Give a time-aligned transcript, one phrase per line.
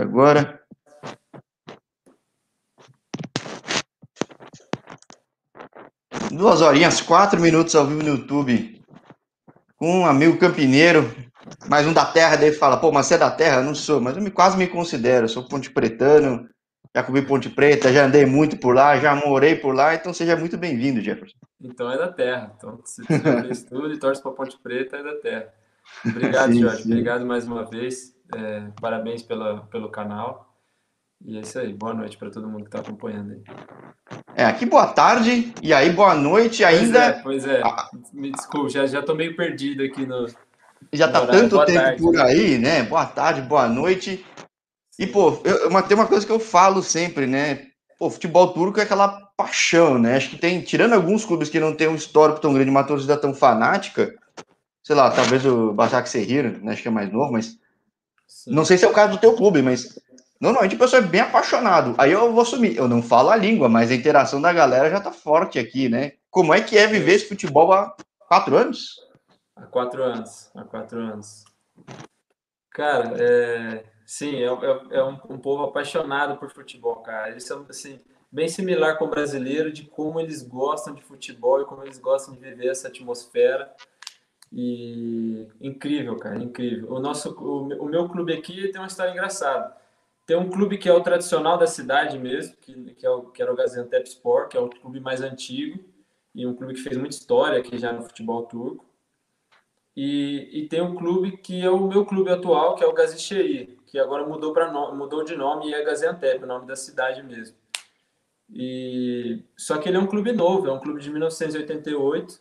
[0.00, 0.60] Agora.
[6.30, 8.82] Duas horinhas, quatro minutos ao vivo no YouTube.
[9.76, 11.14] Com um amigo campineiro,
[11.68, 13.56] mais um da terra, dele fala, pô, mas você é da terra?
[13.56, 16.48] Eu não sou, mas eu me, quase me considero, eu sou ponte pretano,
[16.94, 20.36] já comi Ponte Preta, já andei muito por lá, já morei por lá, então seja
[20.36, 21.38] muito bem-vindo, Jefferson.
[21.60, 25.02] Então é da terra, então se você fez tudo e torce para Ponte Preta, é
[25.02, 25.54] da terra.
[26.04, 26.90] Obrigado, sim, Jorge, sim.
[26.90, 30.52] obrigado mais uma vez, é, parabéns pela, pelo canal.
[31.24, 33.42] E é isso aí, boa noite para todo mundo que está acompanhando aí.
[34.34, 37.20] É, aqui boa tarde, e aí boa noite ainda.
[37.22, 38.10] Pois é, pois é.
[38.12, 40.26] Me desculpe, já, já tô meio perdido aqui no.
[40.92, 42.82] Já tá tanto boa tempo tarde, por aí, né?
[42.82, 44.24] Boa tarde, boa noite.
[44.98, 47.68] E, pô, eu, uma, tem uma coisa que eu falo sempre, né?
[47.98, 50.16] Pô, futebol turco é aquela paixão, né?
[50.16, 53.16] Acho que tem, tirando alguns clubes que não tem um histórico tão grande, uma torcida
[53.16, 54.12] tão fanática,
[54.82, 56.72] sei lá, talvez o Basak Serrir, né?
[56.72, 57.61] Acho que é mais novo, mas.
[58.32, 58.52] Sim.
[58.52, 60.00] Não sei se é o caso do teu clube, mas
[60.42, 61.94] Normalmente o pessoal é bem apaixonado.
[61.96, 65.00] Aí eu vou assumir, eu não falo a língua, mas a interação da galera já
[65.00, 66.14] tá forte aqui, né?
[66.28, 67.94] Como é que é viver esse futebol há
[68.26, 68.96] quatro anos?
[69.54, 71.44] Há quatro anos, há quatro anos.
[72.70, 73.84] Cara, é...
[74.04, 77.30] sim, é, é, é um, um, povo apaixonado por futebol, cara.
[77.30, 78.00] Eles são, assim,
[78.32, 82.34] bem similar com o brasileiro, de como eles gostam de futebol e como eles gostam
[82.34, 83.72] de viver essa atmosfera.
[84.52, 86.92] E incrível, cara, incrível.
[86.92, 89.74] O nosso, o, o meu clube aqui tem uma história engraçada
[90.26, 93.42] tem um clube que é o tradicional da cidade mesmo, que, que, é o, que
[93.42, 95.84] era o Gaziantep Sport, que é o clube mais antigo
[96.34, 98.86] e um clube que fez muita história aqui já no futebol turco.
[99.94, 103.78] E, e tem um clube que é o meu clube atual, que é o Gazixeri,
[103.84, 107.56] que agora mudou, no, mudou de nome e é Gaziantep, o nome da cidade mesmo.
[108.48, 112.40] E, só que ele é um clube novo, é um clube de 1988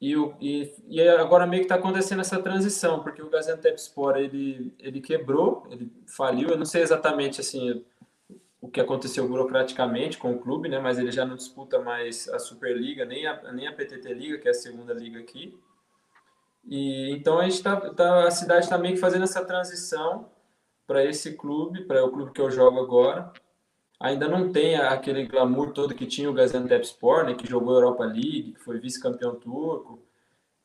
[0.00, 4.74] e, o, e, e agora meio que está acontecendo essa transição, porque o Gaziantepspor ele,
[4.78, 6.50] ele quebrou, ele faliu.
[6.50, 7.84] Eu não sei exatamente assim
[8.60, 10.78] o que aconteceu burocraticamente com o clube, né?
[10.78, 14.48] Mas ele já não disputa mais a Superliga nem a, nem a PTT Liga, que
[14.48, 15.58] é a segunda liga aqui.
[16.64, 20.30] E então a gente tá, tá a cidade está meio que fazendo essa transição
[20.86, 23.32] para esse clube, para o clube que eu jogo agora
[23.98, 28.52] ainda não tem aquele glamour todo que tinha o Gaziantepspor, né, que jogou Europa League,
[28.52, 30.02] que foi vice-campeão turco.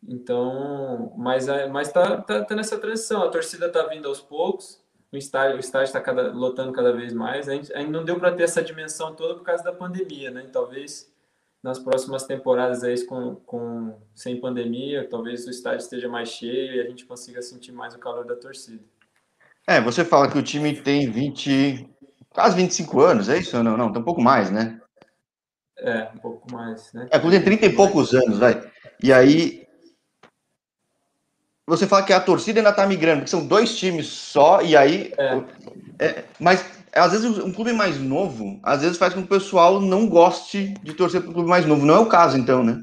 [0.08, 4.82] Então, mas mas tá, tá, tá, nessa transição, a torcida tá vindo aos poucos,
[5.12, 7.48] o estádio o está cada, lotando cada vez mais.
[7.48, 10.48] A gente, ainda não deu para ter essa dimensão toda por causa da pandemia, né?
[10.52, 11.12] Talvez
[11.62, 16.82] nas próximas temporadas aí com, com sem pandemia, talvez o estádio esteja mais cheio e
[16.82, 18.84] a gente consiga sentir mais o calor da torcida.
[19.68, 21.88] É, você fala que o time tem 20,
[22.34, 23.62] quase 25 anos, é isso?
[23.62, 24.80] Não, não, tem um pouco mais, né?
[25.78, 27.08] É, um pouco mais, né?
[27.12, 28.62] É, tem 30 e poucos anos, vai.
[29.02, 29.62] E aí.
[31.68, 35.14] Você fala que a torcida ainda tá migrando, porque são dois times só, e aí.
[35.18, 35.44] É.
[36.00, 39.80] É, mas às vezes um clube mais novo, às vezes faz com que o pessoal
[39.80, 41.86] não goste de torcer para um clube mais novo.
[41.86, 42.80] Não é o caso, então, né?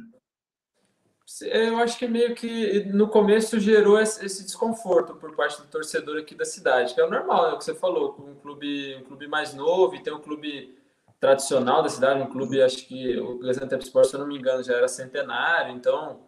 [1.42, 6.34] Eu acho que meio que no começo gerou esse desconforto por parte do torcedor aqui
[6.34, 9.28] da cidade, que é o normal, é o que você falou, um clube, um clube
[9.28, 10.74] mais novo e tem um clube
[11.20, 14.62] tradicional da cidade, um clube, acho que o Gaziantep Sport, se eu não me engano,
[14.62, 16.20] já era centenário, então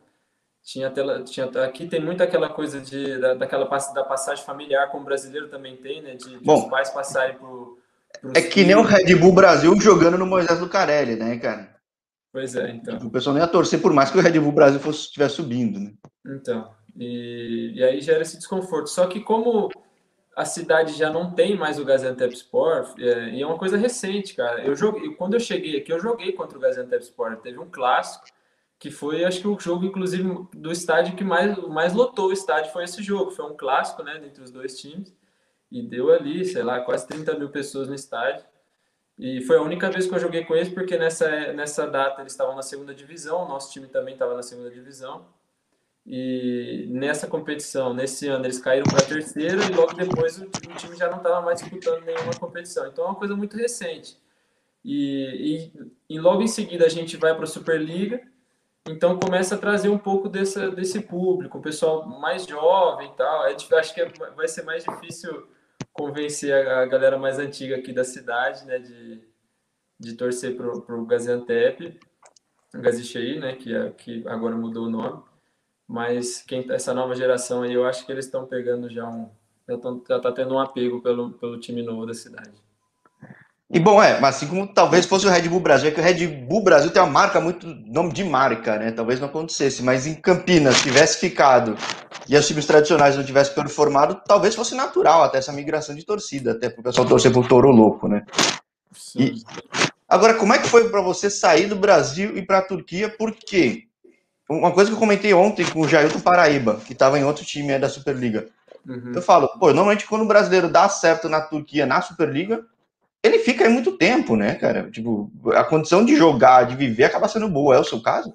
[0.63, 0.93] tinha,
[1.25, 5.49] tinha aqui tem muito aquela coisa de da, daquela da passagem familiar, como o brasileiro
[5.49, 7.79] também tem, né, de, de Bom, os pais passarem por
[8.35, 11.80] é que nem o Red Bull Brasil jogando no Moisés Lucarelli, né, cara?
[12.33, 12.97] Pois é, então.
[12.99, 15.81] O pessoal nem ia torcer por mais que o Red Bull Brasil fosse estivesse subindo,
[15.81, 15.93] né?
[16.25, 18.89] Então, e, e aí gera esse desconforto.
[18.89, 19.69] Só que como
[20.37, 24.35] a cidade já não tem mais o Gaziantep Sport, é, e é uma coisa recente,
[24.35, 24.65] cara.
[24.65, 27.41] Eu joguei, quando eu cheguei aqui, eu joguei contra o Gaziantep Sport.
[27.41, 28.25] Teve um clássico
[28.79, 32.73] que foi, acho que o jogo, inclusive, do estádio que mais, mais lotou o estádio
[32.73, 33.31] foi esse jogo.
[33.31, 35.15] Foi um clássico, né, entre os dois times.
[35.71, 38.45] E deu ali, sei lá, quase 30 mil pessoas no estádio.
[39.21, 42.33] E foi a única vez que eu joguei com eles, porque nessa, nessa data eles
[42.33, 45.27] estavam na segunda divisão, nosso time também estava na segunda divisão.
[46.07, 50.75] E nessa competição, nesse ano, eles caíram para a terceira e logo depois o, o
[50.75, 52.87] time já não estava mais disputando nenhuma competição.
[52.87, 54.17] Então é uma coisa muito recente.
[54.83, 58.23] E, e, e logo em seguida a gente vai para a Superliga,
[58.89, 63.47] então começa a trazer um pouco dessa, desse público, o pessoal mais jovem e tal.
[63.47, 65.47] É, acho que é, vai ser mais difícil
[65.93, 69.21] convencer a, galera mais antiga aqui da cidade, né, de,
[69.99, 71.99] de torcer pro, pro Gaziantep,
[72.75, 75.23] Gazixei, né, que, é, que agora mudou o nome,
[75.87, 79.29] mas quem, essa nova geração aí, eu acho que eles estão pegando já um,
[79.69, 82.53] já, tão, já tá tendo um apego pelo, pelo time novo da cidade.
[83.73, 86.03] E bom, é, mas assim como talvez fosse o Red Bull Brasil, é que o
[86.03, 88.91] Red Bull Brasil tem uma marca muito nome de marca, né?
[88.91, 91.77] Talvez não acontecesse, mas em Campinas tivesse ficado
[92.29, 96.51] e os times tradicionais não tivessem performado, talvez fosse natural até essa migração de torcida,
[96.51, 98.25] até para o pessoal torcer pro Toro Louco, né?
[99.15, 99.35] E,
[100.09, 103.09] agora, como é que foi para você sair do Brasil e para a Turquia?
[103.09, 103.85] Por quê?
[104.49, 107.79] Uma coisa que eu comentei ontem com o Jailton Paraíba, que estava em outro time
[107.79, 108.49] da Superliga.
[108.85, 109.13] Uhum.
[109.15, 112.65] Eu falo, pô, normalmente quando o brasileiro dá certo na Turquia, na Superliga,
[113.23, 114.91] ele fica aí muito tempo, né, cara?
[114.91, 117.77] Tipo, a condição de jogar, de viver, acaba sendo boa.
[117.77, 118.35] É o seu caso?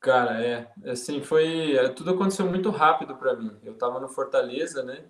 [0.00, 0.70] Cara, é.
[0.84, 1.74] Assim, foi.
[1.76, 3.56] É, tudo aconteceu muito rápido para mim.
[3.64, 5.04] Eu tava no Fortaleza, né?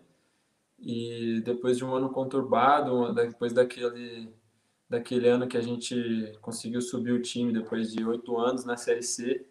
[0.79, 4.33] E depois de um ano conturbado, depois daquele,
[4.89, 9.03] daquele ano que a gente conseguiu subir o time, depois de oito anos na Série
[9.03, 9.47] C,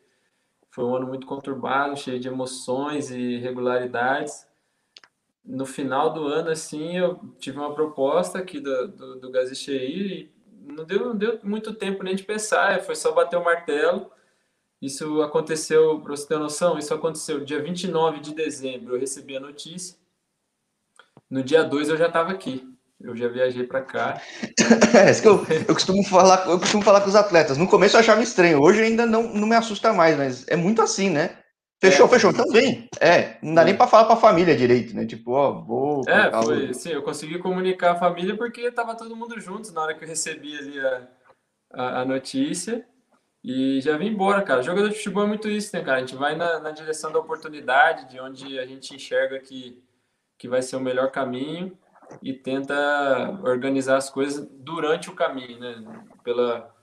[0.70, 4.45] foi um ano muito conturbado, cheio de emoções e irregularidades.
[5.46, 9.32] No final do ano, assim, eu tive uma proposta aqui do, do, do
[9.70, 10.32] e
[10.66, 14.12] não deu, não deu muito tempo nem de pensar, foi só bater o martelo.
[14.82, 19.40] Isso aconteceu, para você ter noção, isso aconteceu dia 29 de dezembro, eu recebi a
[19.40, 19.98] notícia.
[21.30, 22.68] No dia 2 eu já estava aqui.
[23.00, 24.22] Eu já viajei para cá.
[24.98, 27.58] é, isso que eu, eu, costumo falar, eu costumo falar com os atletas.
[27.58, 30.82] No começo eu achava estranho, hoje ainda não, não me assusta mais, mas é muito
[30.82, 31.38] assim, né?
[31.82, 32.90] Fechou, é, fechou, então vem.
[33.00, 33.66] É, não dá é.
[33.66, 35.06] nem para falar para a família direito, né?
[35.06, 36.04] Tipo, ó, vou.
[36.08, 39.94] É, foi, sim, eu consegui comunicar a família porque tava todo mundo junto na hora
[39.94, 41.08] que eu recebi ali a,
[41.74, 42.86] a, a notícia.
[43.44, 44.64] E já vim embora, cara.
[44.64, 45.98] Jogador de futebol é muito isso, né, cara?
[45.98, 49.84] A gente vai na, na direção da oportunidade, de onde a gente enxerga que,
[50.40, 51.78] que vai ser o melhor caminho
[52.24, 56.04] e tenta organizar as coisas durante o caminho, né?
[56.24, 56.75] Pela,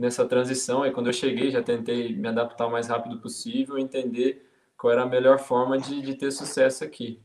[0.00, 0.82] nessa transição.
[0.82, 5.02] Aí quando eu cheguei, já tentei me adaptar o mais rápido possível, entender qual era
[5.02, 7.20] a melhor forma de, de ter sucesso aqui.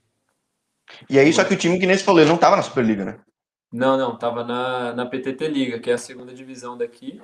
[1.10, 3.06] E aí, só que o time que nem se falou, ele não estava na Superliga,
[3.06, 3.20] né?
[3.72, 7.20] Não, não, estava na, na PTT Liga, que é a segunda divisão daqui.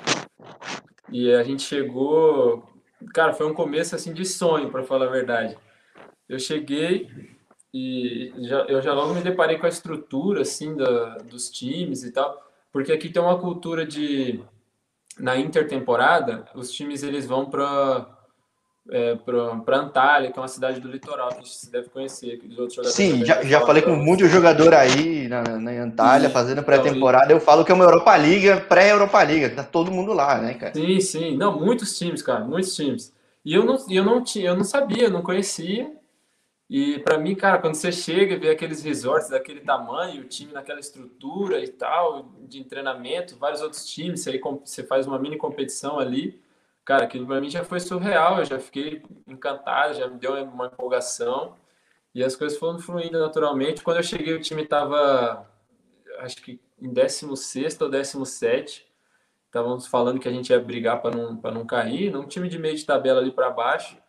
[1.12, 2.63] E a gente chegou,
[3.13, 5.57] cara, foi um começo assim de sonho, para falar a verdade.
[6.27, 7.09] Eu cheguei,
[7.74, 12.12] e já, eu já logo me deparei com a estrutura assim da, dos times e
[12.12, 14.42] tal, porque aqui tem uma cultura de
[15.19, 18.08] na intertemporada os times eles vão para
[18.90, 22.38] é, para Antalya, que é uma cidade do litoral que a gente deve conhecer.
[22.38, 26.28] Que os outros jogadores Sim, já, já falei com muito jogador aí na, na Antalya,
[26.28, 27.25] sim, fazendo pré-temporada.
[27.25, 30.40] Então, eu falo que é uma Europa Liga, pré-Europa Liga, que tá todo mundo lá,
[30.40, 30.74] né, cara?
[30.74, 31.38] Sim, sim.
[31.38, 33.13] Não, muitos times, cara, muitos times.
[33.46, 35.92] E eu não, eu não, tinha, eu não sabia, eu não conhecia.
[36.74, 40.54] E para mim, cara, quando você chega e vê aqueles resorts daquele tamanho, o time
[40.54, 46.00] naquela estrutura e tal, de treinamento, vários outros times, aí você faz uma mini competição
[46.00, 46.42] ali,
[46.86, 50.68] cara, aquilo para mim já foi surreal, eu já fiquei encantado, já me deu uma
[50.68, 51.58] empolgação
[52.16, 53.84] e as coisas foram fluindo naturalmente.
[53.84, 55.46] Quando eu cheguei, o time estava,
[56.20, 58.88] acho que em 16 ou 17,
[59.48, 62.78] estávamos falando que a gente ia brigar para não, não cair, num time de meio
[62.78, 64.00] de tabela ali para baixo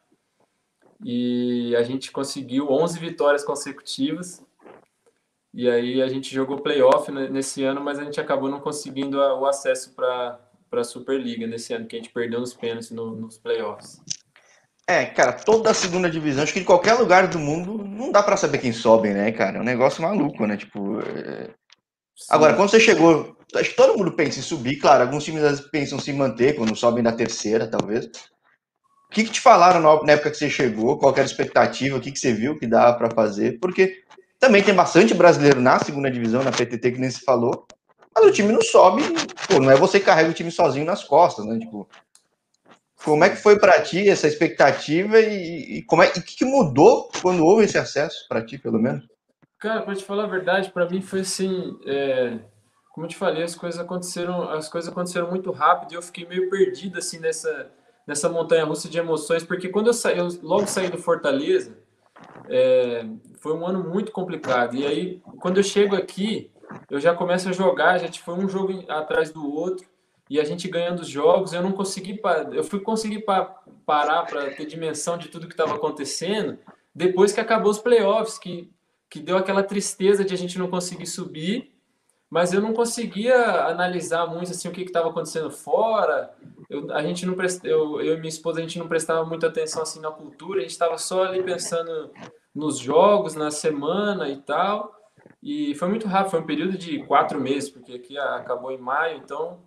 [1.05, 4.43] e a gente conseguiu 11 vitórias consecutivas.
[5.53, 9.47] E aí a gente jogou playoff nesse ano, mas a gente acabou não conseguindo o
[9.47, 10.39] acesso para
[10.73, 14.01] a Superliga nesse ano, que a gente perdeu nos pênaltis no, nos playoffs.
[14.87, 18.23] É, cara, toda a segunda divisão, acho que em qualquer lugar do mundo não dá
[18.23, 19.59] para saber quem sobe, né, cara?
[19.59, 20.57] É um negócio maluco, né?
[20.57, 21.01] Tipo.
[21.01, 21.51] É...
[22.29, 25.99] Agora, quando você chegou, acho que todo mundo pensa em subir, claro, alguns times pensam
[25.99, 28.11] em se manter quando sobem da terceira, talvez.
[29.13, 30.97] O que, que te falaram na época que você chegou?
[30.99, 31.99] Qual era a expectativa?
[31.99, 33.59] O que, que você viu que dava para fazer?
[33.61, 34.03] Porque
[34.41, 37.67] também tem bastante brasileiro na segunda divisão, na PTT, que nem se falou,
[38.15, 39.03] mas o time não sobe,
[39.47, 41.59] pô, não é você que carrega o time sozinho nas costas, né?
[41.59, 41.87] Tipo,
[43.05, 46.45] como é que foi para ti essa expectativa e, e como é, e que, que
[46.47, 49.07] mudou quando houve esse acesso para ti, pelo menos?
[49.59, 52.39] Cara, para te falar a verdade, para mim foi assim, é,
[52.93, 56.27] como eu te falei, as coisas aconteceram, as coisas aconteceram muito rápido e eu fiquei
[56.27, 57.71] meio perdido assim nessa
[58.07, 61.77] nessa montanha russa de emoções, porque quando eu, saí, eu logo saí do Fortaleza,
[62.49, 63.07] é,
[63.39, 64.75] foi um ano muito complicado.
[64.75, 66.51] E aí, quando eu chego aqui,
[66.91, 69.87] eu já começo a jogar, a gente foi um jogo atrás do outro,
[70.29, 72.21] e a gente ganhando os jogos, eu não consegui,
[72.53, 73.25] eu fui conseguir
[73.85, 76.59] parar para ter dimensão de tudo que estava acontecendo
[76.95, 78.71] depois que acabou os playoffs, que,
[79.09, 81.73] que deu aquela tristeza de a gente não conseguir subir,
[82.29, 86.35] mas eu não conseguia analisar muito assim o que estava acontecendo fora,
[86.73, 89.47] eu, a gente não prest, eu, eu e minha esposa a gente não prestava muita
[89.47, 92.11] atenção assim na cultura, a gente estava só ali pensando
[92.55, 94.95] nos jogos, na semana e tal.
[95.43, 99.19] E foi muito rápido, foi um período de quatro meses, porque aqui acabou em maio,
[99.19, 99.61] então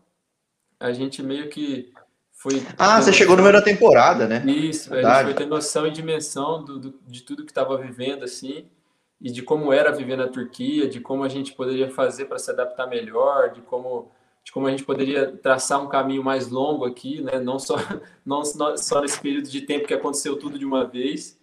[0.79, 1.93] a gente meio que
[2.31, 2.65] foi.
[2.77, 4.43] Ah, você chegou no meio da temporada, né?
[4.45, 5.13] Isso, Verdade.
[5.13, 8.67] a gente foi ter noção e dimensão do, do de tudo que estava vivendo, assim.
[9.21, 12.51] e de como era viver na Turquia, de como a gente poderia fazer para se
[12.51, 14.11] adaptar melhor, de como
[14.45, 17.39] de como a gente poderia traçar um caminho mais longo aqui, né?
[17.39, 17.75] Não só
[18.25, 21.39] não só nesse período de tempo que aconteceu tudo de uma vez,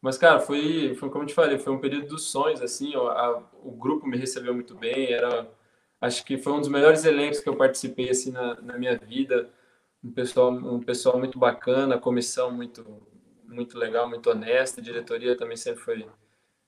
[0.00, 3.42] mas cara, foi, foi como eu te falei, foi um período dos sonhos assim, a,
[3.64, 5.48] o grupo me recebeu muito bem, era
[6.00, 9.50] acho que foi um dos melhores elencos que eu participei assim na, na minha vida,
[10.04, 12.84] um pessoal um pessoal muito bacana, comissão muito
[13.48, 16.06] muito legal, muito honesta, a diretoria também sempre foi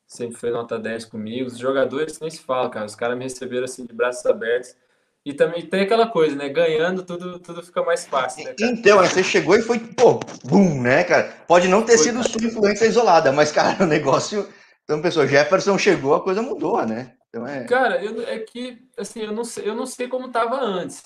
[0.07, 1.49] sempre foi nota 10 comigo.
[1.49, 2.87] Os jogadores nem se fala, cara.
[2.87, 4.76] Os caras me receberam assim de braços abertos.
[5.25, 6.50] E também tem aquela coisa, né?
[6.50, 11.02] Ganhando, tudo, tudo fica mais fácil, né, Então, você chegou e foi, pô, bum, né,
[11.02, 11.33] cara?
[11.49, 14.47] Pode não ter foi, sido sua influência isolada, mas, cara, o negócio.
[14.85, 17.14] Então, pessoal, Jefferson chegou, a coisa mudou, né?
[17.28, 17.64] Então é.
[17.64, 21.02] Cara, eu, é que, assim, eu não sei, eu não sei como estava antes.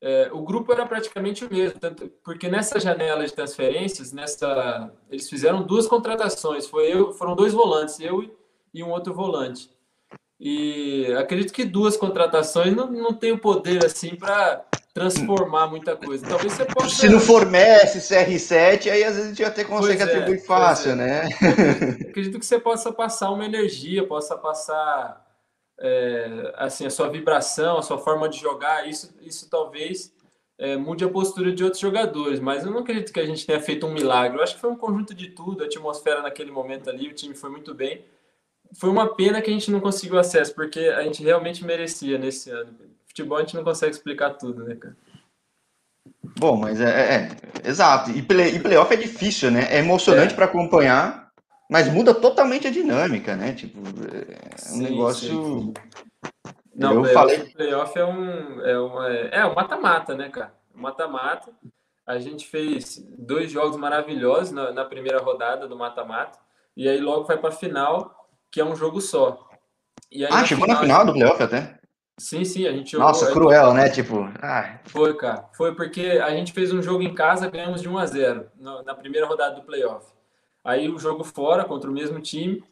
[0.00, 5.30] É, o grupo era praticamente o mesmo, tanto, porque nessa janela de transferências, nessa, eles
[5.30, 6.66] fizeram duas contratações.
[6.66, 8.22] Foi eu, foram dois volantes, eu
[8.74, 9.70] e um outro volante.
[10.40, 16.26] E acredito que duas contratações não, não tem o poder assim para transformar muita coisa.
[16.26, 16.88] Talvez você possa.
[16.88, 20.38] Se não for Messi, CR7, aí às vezes a gente até consegue pois é, atribuir
[20.38, 20.94] é, fácil, é.
[20.94, 21.28] né?
[22.08, 25.24] Acredito que você possa passar uma energia, possa passar
[25.80, 28.88] é, assim a sua vibração, a sua forma de jogar.
[28.88, 30.12] Isso, isso talvez
[30.58, 33.60] é, mude a postura de outros jogadores, mas eu não acredito que a gente tenha
[33.60, 34.38] feito um milagre.
[34.38, 35.62] Eu acho que foi um conjunto de tudo.
[35.62, 38.04] A atmosfera naquele momento ali, o time foi muito bem
[38.76, 42.50] foi uma pena que a gente não conseguiu acesso, porque a gente realmente merecia nesse
[42.50, 42.74] ano.
[43.06, 44.96] Futebol a gente não consegue explicar tudo, né, cara?
[46.38, 47.28] Bom, mas é, é,
[47.62, 48.10] é exato.
[48.10, 49.66] E, play, e playoff é difícil, né?
[49.70, 50.36] É emocionante é.
[50.36, 51.30] para acompanhar,
[51.70, 53.52] mas muda totalmente a dinâmica, né?
[53.52, 55.28] Tipo, é um sim, negócio.
[55.28, 55.74] Sim.
[56.74, 57.52] Não, eu playoff, falei...
[57.52, 60.52] playoff é um é uma, é um mata-mata, né, cara?
[60.74, 61.52] Mata-mata.
[62.06, 66.38] A gente fez dois jogos maravilhosos na, na primeira rodada do mata-mata
[66.76, 68.23] e aí logo vai para a final
[68.54, 69.48] que é um jogo só.
[70.12, 71.76] Aí, ah, chegou final, na final do playoff até?
[72.16, 73.08] Sim, sim, a gente jogou.
[73.08, 73.88] Nossa, cruel, né?
[73.88, 74.28] Tipo.
[74.84, 75.48] Foi, cara.
[75.54, 78.46] Foi porque a gente fez um jogo em casa, ganhamos de 1 a 0
[78.86, 80.06] na primeira rodada do playoff.
[80.62, 82.62] Aí o jogo fora contra o mesmo time,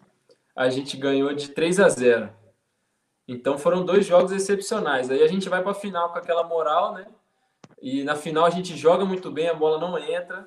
[0.55, 2.31] a gente ganhou de 3 a 0.
[3.27, 5.11] Então foram dois jogos excepcionais.
[5.11, 7.07] Aí a gente vai para a final com aquela moral, né?
[7.83, 10.47] E na final a gente joga muito bem, a bola não entra.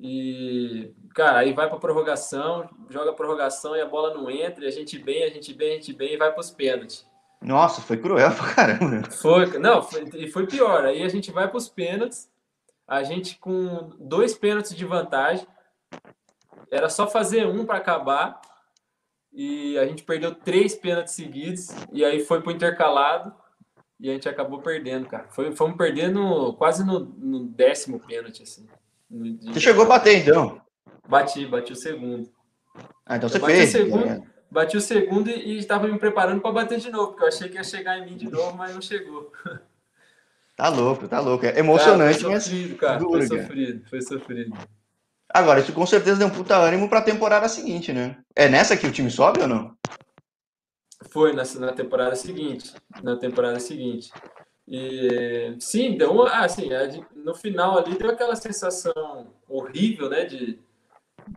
[0.00, 4.70] E, cara, aí vai para prorrogação, joga prorrogação e a bola não entra, e a
[4.70, 7.06] gente bem, a gente bem, a gente bem e vai para os pênaltis.
[7.40, 9.10] Nossa, foi cruel pra caramba.
[9.10, 10.84] Foi, não, foi, e foi pior.
[10.84, 12.30] Aí a gente vai para os pênaltis,
[12.88, 15.46] a gente com dois pênaltis de vantagem,
[16.70, 18.40] era só fazer um para acabar,
[19.32, 23.34] e a gente perdeu três pênaltis seguidos, e aí foi pro intercalado,
[24.00, 25.28] e a gente acabou perdendo, cara.
[25.30, 28.66] Foi, fomos perdendo quase no, no décimo pênalti, assim.
[29.42, 30.60] Você chegou a bater, então?
[31.08, 32.28] Bati, bati o segundo.
[33.06, 33.68] Ah, então você fez.
[33.68, 34.22] O segundo, é.
[34.50, 37.56] Bati o segundo e estava me preparando para bater de novo, porque eu achei que
[37.56, 39.32] ia chegar em mim de novo, mas não chegou.
[40.56, 41.44] Tá louco, tá louco.
[41.44, 43.00] É emocionante, cara, foi sofrido, cara.
[43.00, 44.58] Foi sofrido, foi sofrido.
[45.28, 48.16] Agora, isso com certeza deu um puta ânimo para a temporada seguinte, né?
[48.36, 49.76] É nessa que o time sobe ou não?
[51.10, 52.72] Foi nessa, na temporada seguinte.
[53.02, 54.12] Na temporada seguinte.
[54.66, 56.70] E sim, deu uma, ah, sim,
[57.14, 60.58] no final ali deu aquela sensação horrível, né, de,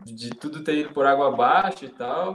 [0.04, 2.34] de tudo ter ido por água abaixo e tal.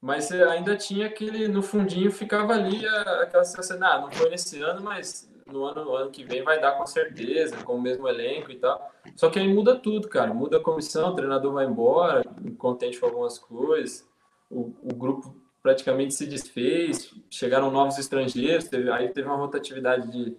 [0.00, 2.86] Mas ainda tinha aquele, no fundinho ficava ali
[3.22, 6.60] aquela sensação, ah, não foi nesse ano, mas no ano, no ano que vem vai
[6.60, 8.90] dar com certeza, com o mesmo elenco e tal.
[9.16, 10.32] Só que aí muda tudo, cara.
[10.32, 12.24] Muda a comissão, o treinador vai embora,
[12.56, 14.08] contente com algumas coisas.
[14.50, 20.36] O, o grupo praticamente se desfez, chegaram novos estrangeiros, teve, aí teve uma rotatividade de,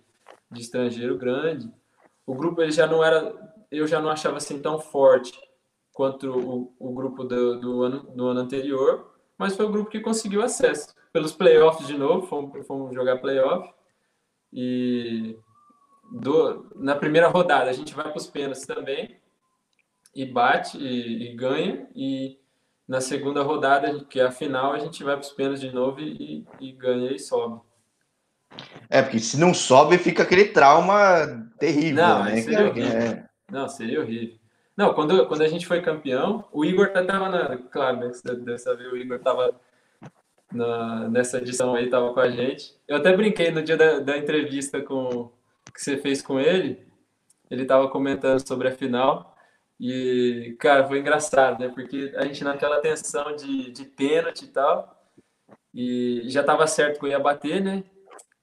[0.51, 1.71] de estrangeiro grande.
[2.25, 3.33] O grupo ele já não era,
[3.71, 5.39] eu já não achava assim tão forte
[5.93, 9.99] quanto o, o grupo do, do, ano, do ano anterior, mas foi o grupo que
[9.99, 10.95] conseguiu acesso.
[11.13, 13.71] Pelos playoffs de novo, fomos, fomos jogar playoff,
[14.51, 15.37] e
[16.11, 19.19] do, na primeira rodada a gente vai para os pênaltis também,
[20.15, 22.40] e bate e, e ganha, e
[22.88, 26.00] na segunda rodada, que é a final, a gente vai para os pênaltis de novo
[26.00, 27.61] e, e, ganha e sobe.
[28.89, 32.41] É, porque se não sobe, fica aquele trauma terrível, não, né?
[32.41, 32.91] Seria horrível.
[32.91, 33.29] É.
[33.50, 34.35] Não, seria horrível.
[34.75, 37.57] Não, quando, quando a gente foi campeão, o Igor estava na.
[37.57, 38.11] Claro, né?
[38.23, 39.55] Deve saber, o Igor estava
[41.09, 42.75] nessa edição aí, estava com a gente.
[42.88, 45.31] Eu até brinquei no dia da, da entrevista com,
[45.73, 46.85] que você fez com ele.
[47.50, 49.30] Ele estava comentando sobre a final.
[49.83, 51.67] E, cara, foi engraçado, né?
[51.67, 54.95] Porque a gente naquela tensão de, de pênalti e tal,
[55.73, 57.83] e já tava certo que eu ia bater, né?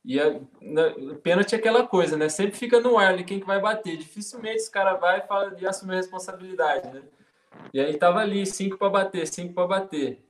[0.04, 2.28] E a, na, pênalti é aquela coisa, né?
[2.28, 3.96] Sempre fica no ar ali quem que vai bater.
[3.96, 7.02] Dificilmente esse cara vai e, fala, e assume a responsabilidade, né?
[7.72, 10.20] E aí tava ali, cinco para bater, cinco para bater.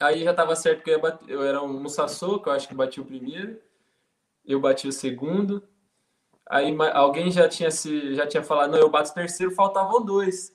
[0.00, 2.74] Aí já tava certo que eu, bater, eu era um Musassou, que eu acho que
[2.74, 3.60] bati o primeiro.
[4.42, 5.62] Eu bati o segundo.
[6.48, 10.52] Aí alguém já tinha se já tinha falado, não, eu bato o terceiro, faltavam dois.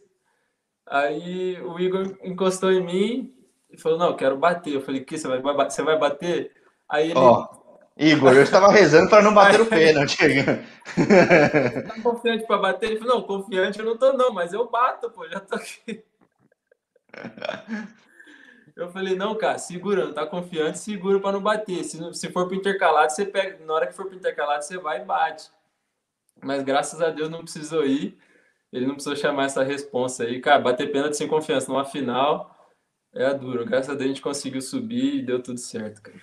[0.87, 3.33] Aí o Igor encostou em mim
[3.69, 4.73] e falou, não, eu quero bater.
[4.73, 6.51] Eu falei, que você vai, você vai bater?
[6.87, 7.19] Aí ele.
[7.19, 7.47] Oh,
[7.97, 10.17] Igor, eu estava rezando para não bater o pênalti.
[11.87, 12.91] tá confiante para bater?
[12.91, 16.03] Ele falou, não, confiante eu não tô, não, mas eu bato, pô, já tô aqui.
[18.75, 21.83] Eu falei, não, cara, segurando, tá confiante, segura para não bater.
[21.83, 23.63] Se, se for pro intercalado, você pega.
[23.65, 25.51] Na hora que for pro intercalado, você vai e bate.
[26.41, 28.17] Mas graças a Deus não precisou ir.
[28.71, 30.39] Ele não precisou chamar essa responsa aí.
[30.39, 32.55] Cara, bater pênalti sem confiança numa final
[33.13, 33.65] é duro.
[33.65, 36.17] Graças a Deus a gente conseguiu subir e deu tudo certo, cara.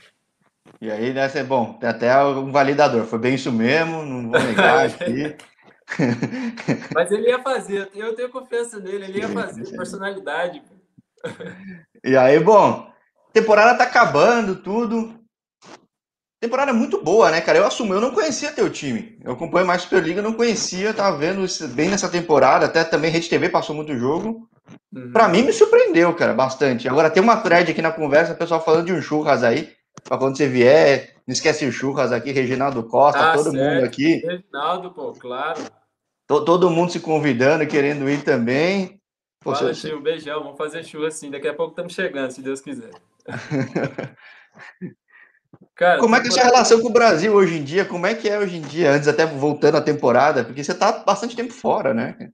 [0.80, 3.04] E aí, né, ser bom, tem até um validador.
[3.04, 5.37] Foi bem isso mesmo, não vou negar aqui.
[6.94, 10.62] Mas ele ia fazer, eu tenho confiança nele, ele ia fazer, personalidade.
[12.04, 12.90] E aí, bom,
[13.32, 15.18] temporada tá acabando, tudo.
[16.46, 17.58] Temporada muito boa, né, cara?
[17.58, 19.18] Eu assumo, eu não conhecia teu time.
[19.24, 23.48] Eu acompanho mais Superliga, não conhecia, tava vendo bem nessa temporada, até também Rede TV
[23.48, 24.48] passou muito jogo.
[24.94, 25.10] Uhum.
[25.10, 26.88] Pra mim me surpreendeu, cara, bastante.
[26.88, 29.72] Agora tem uma thread aqui na conversa, o pessoal falando de um churras aí.
[30.04, 33.56] Pra quando você vier, não esquece o churras aqui, Reginaldo Costa, ah, todo certo.
[33.56, 34.24] mundo aqui.
[34.24, 35.60] Reginaldo, pô, claro.
[36.28, 39.00] Todo mundo se convidando, querendo ir também.
[39.42, 39.92] Pô, Fala, você...
[39.92, 40.44] um beijão.
[40.44, 41.28] Vamos fazer churras assim.
[41.28, 42.92] Daqui a pouco estamos chegando, se Deus quiser.
[45.75, 47.84] Cara, como é que é a sua relação com o Brasil hoje em dia?
[47.84, 48.92] Como é que é hoje em dia?
[48.92, 52.30] Antes até voltando à temporada, porque você tá bastante tempo fora, né?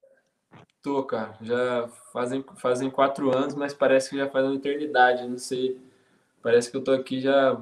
[0.82, 1.34] Tô, cara.
[1.40, 5.26] Já fazem, fazem quatro anos, mas parece que já faz uma eternidade.
[5.26, 5.80] Não sei.
[6.42, 7.56] Parece que eu tô aqui já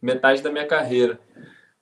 [0.00, 1.18] metade da minha carreira.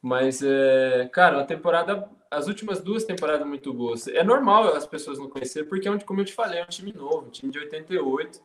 [0.02, 4.08] Mas, é, cara, a temporada, as últimas duas temporadas muito boas.
[4.08, 6.92] É normal as pessoas não conhecerem, porque, é como eu te falei, é um time
[6.92, 8.40] novo, um time de 88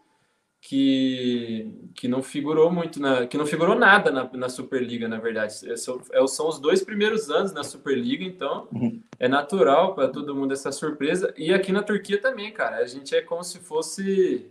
[0.67, 5.53] que, que não figurou muito na que não figurou nada na, na Superliga, na verdade.
[5.71, 8.99] É, são, é, são os dois primeiros anos na Superliga, então uhum.
[9.19, 11.31] é natural para todo mundo essa surpresa.
[11.37, 14.49] E aqui na Turquia também, cara, a gente é como se fosse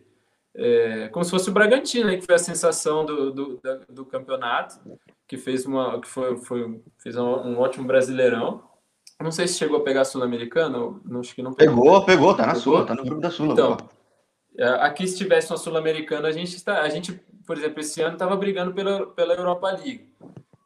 [0.54, 4.78] é, como se fosse o Bragantino, né, que foi a sensação do, do, do campeonato,
[5.26, 8.62] que fez uma que foi, foi fez um, um ótimo brasileirão.
[9.20, 10.78] Não sei se chegou a pegar a Sul-Americana,
[11.18, 11.74] acho que não pegou.
[11.74, 13.52] Pegou, pegou, tá na Sula, tá no grupo da Sula.
[13.52, 13.76] Então,
[14.62, 17.12] aqui, se tivesse uma Sul-Americana, a gente está, a gente,
[17.46, 20.08] por exemplo, esse ano estava brigando pela, pela Europa League.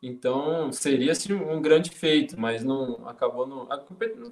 [0.03, 3.69] Então, seria assim, um grande feito, mas não acabou no.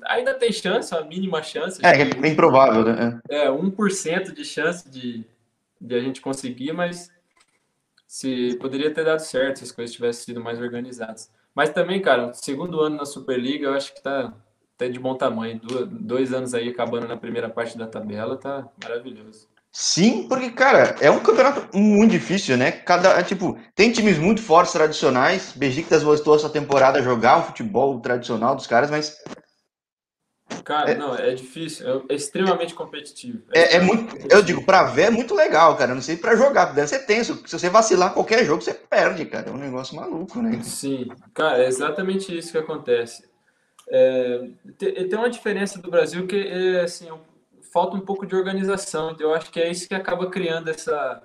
[0.04, 1.84] Ainda tem chance, a mínima chance.
[1.84, 3.20] É, é bem provável, né?
[3.28, 5.24] É, 1% de chance de,
[5.80, 7.10] de a gente conseguir, mas
[8.06, 11.30] se poderia ter dado certo se as coisas tivessem sido mais organizadas.
[11.52, 14.32] Mas também, cara, segundo ano na Superliga, eu acho que tá
[14.76, 15.60] até de bom tamanho.
[15.90, 19.48] Dois anos aí acabando na primeira parte da tabela, tá maravilhoso.
[19.72, 22.70] Sim, porque, cara, é um campeonato muito difícil, né?
[22.70, 25.52] Cada, tipo, tem times muito fortes tradicionais.
[25.54, 29.22] Besiktas voltou essa temporada a jogar o futebol tradicional dos caras, mas.
[30.64, 33.42] Cara, é, não, é difícil, é, extremamente competitivo.
[33.52, 34.34] É, é, é muito, competitivo.
[34.34, 35.94] eu digo, pra ver é muito legal, cara.
[35.94, 37.42] Não sei pra jogar, deve ser tenso.
[37.46, 39.50] Se você vacilar qualquer jogo, você perde, cara.
[39.50, 40.58] É um negócio maluco, né?
[40.62, 43.35] Sim, cara, é exatamente isso que acontece.
[43.88, 47.08] É, tem uma diferença do Brasil que é, assim,
[47.72, 49.14] falta um pouco de organização.
[49.18, 51.22] Eu acho que é isso que acaba criando essa,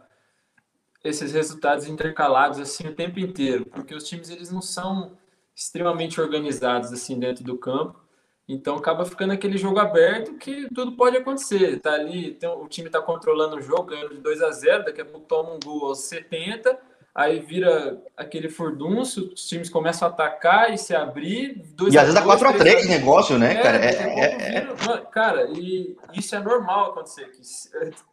[1.04, 5.18] esses resultados intercalados assim o tempo inteiro, porque os times eles não são
[5.56, 8.00] extremamente organizados assim dentro do campo.
[8.48, 11.80] Então acaba ficando aquele jogo aberto que tudo pode acontecer.
[11.80, 15.02] Tá ali, tem, o time está controlando o jogo, ganhando de 2 a 0, daqui
[15.02, 16.78] a pouco toma um gol aos 70
[17.14, 21.62] aí vira aquele furdunço, os times começam a atacar e se abrir.
[21.92, 23.78] e às vezes dá 4x3 negócio, né, é, cara?
[23.78, 27.30] É, é, é, cara, e isso é normal acontecer.
[27.32, 27.42] Que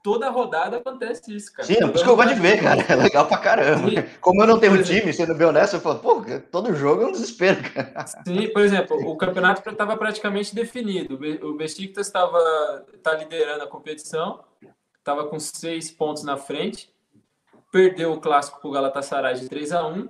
[0.02, 1.66] toda rodada acontece isso, cara.
[1.66, 2.78] Sim, é por isso que eu gosto de ver, cara.
[2.88, 3.90] É legal pra caramba.
[3.90, 4.04] Sim.
[4.20, 7.12] Como eu não tenho time, sendo bem honesto, eu falo, pô, todo jogo é um
[7.12, 8.06] desespero, cara.
[8.26, 11.18] Sim, por exemplo, o campeonato estava praticamente definido.
[11.42, 12.38] O Besiktas estava
[13.02, 14.40] tá liderando a competição,
[14.98, 16.90] estava com seis pontos na frente
[17.70, 20.08] perdeu o clássico para o Galatasaray de 3 a 1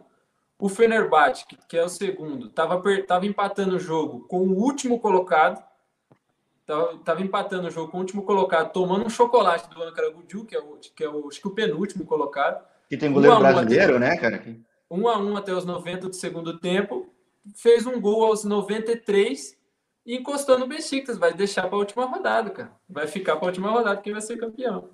[0.59, 5.62] O Fenerbahçe, que é o segundo, estava tava empatando o jogo com o último colocado.
[6.99, 10.55] Estava empatando o jogo com o último colocado, tomando um chocolate do Ankara Guju, que
[10.55, 12.62] é o, que é o, acho que o penúltimo colocado.
[12.90, 14.44] Que tem goleiro um brasileiro, até, né, cara?
[14.90, 17.09] Um a um até os 90 do segundo tempo.
[17.55, 19.57] Fez um gol aos 93
[20.05, 21.16] e encostou no Besiktas.
[21.16, 22.73] Vai deixar para a última rodada, cara.
[22.87, 24.90] Vai ficar para a última rodada quem vai ser campeão.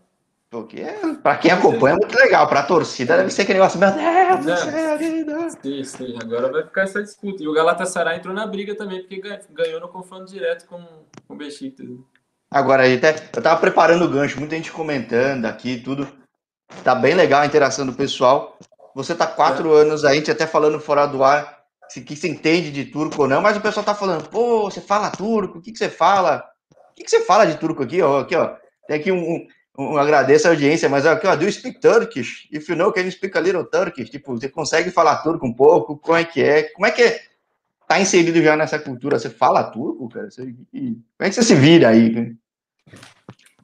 [0.55, 0.85] Porque,
[1.21, 2.47] para quem acompanha, é muito legal.
[2.47, 5.51] Para a torcida, deve ser aquele negócio, meu Deus do céu, vida.
[5.61, 6.17] Sim, sim.
[6.23, 7.43] Agora vai ficar essa disputa.
[7.43, 10.79] E o Galatasaray entrou na briga também, porque ganhou no confronto direto com,
[11.27, 11.89] com o Besiktas.
[12.53, 16.07] Agora, até, eu tava preparando o gancho, muita gente comentando aqui tudo.
[16.85, 18.57] Tá bem legal a interação do pessoal.
[18.95, 19.81] Você tá quatro é.
[19.81, 23.23] anos aí, a gente até falando fora do ar, se que você entende de turco
[23.23, 25.89] ou não, mas o pessoal tá falando, pô, você fala turco, o que, que você
[25.89, 26.49] fala?
[26.93, 28.21] O que, que você fala de turco aqui, ó?
[28.21, 28.55] Aqui, ó.
[28.87, 32.49] Tem aqui um, um, um agradeço a audiência, mas aqui, ó, do speak Turkish?
[32.53, 34.11] If you know, can you speak a little Turkish?
[34.11, 35.97] Tipo, você consegue falar turco um pouco?
[35.99, 36.65] Como é que é?
[36.71, 37.21] Como é que é?
[37.89, 39.19] Tá inserido já nessa cultura?
[39.19, 40.31] Você fala turco, cara?
[40.31, 42.35] Você, como é que você se vira aí, cara?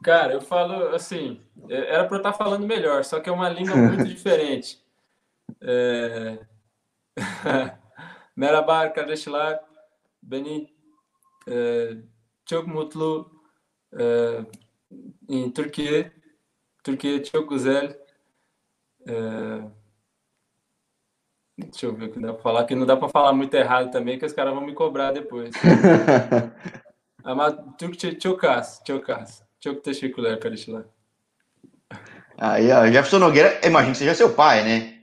[0.02, 3.48] Cara, eu falo assim, é, era para eu estar falando melhor, só que é uma
[3.48, 4.78] língua muito diferente.
[5.60, 6.38] É...
[8.36, 9.60] Merhaba kardeşler,
[10.22, 10.68] beni
[11.46, 11.96] e,
[12.46, 13.30] çok mutlu
[13.92, 14.46] em
[15.54, 16.12] Türkiye.
[16.84, 17.98] Türkiye çok güzel.
[19.08, 19.12] E,
[21.58, 23.90] deixa eu ver o que dá para falar, que não dá para falar muito errado
[23.90, 25.54] também, que os caras vão me cobrar depois.
[27.24, 29.42] Ama Türkçe çok az, çok az.
[29.60, 30.40] Çok teşekkürler.
[32.38, 34.99] Aí, ó, Jefferson Nogueira, imagino que seja seu pai, né?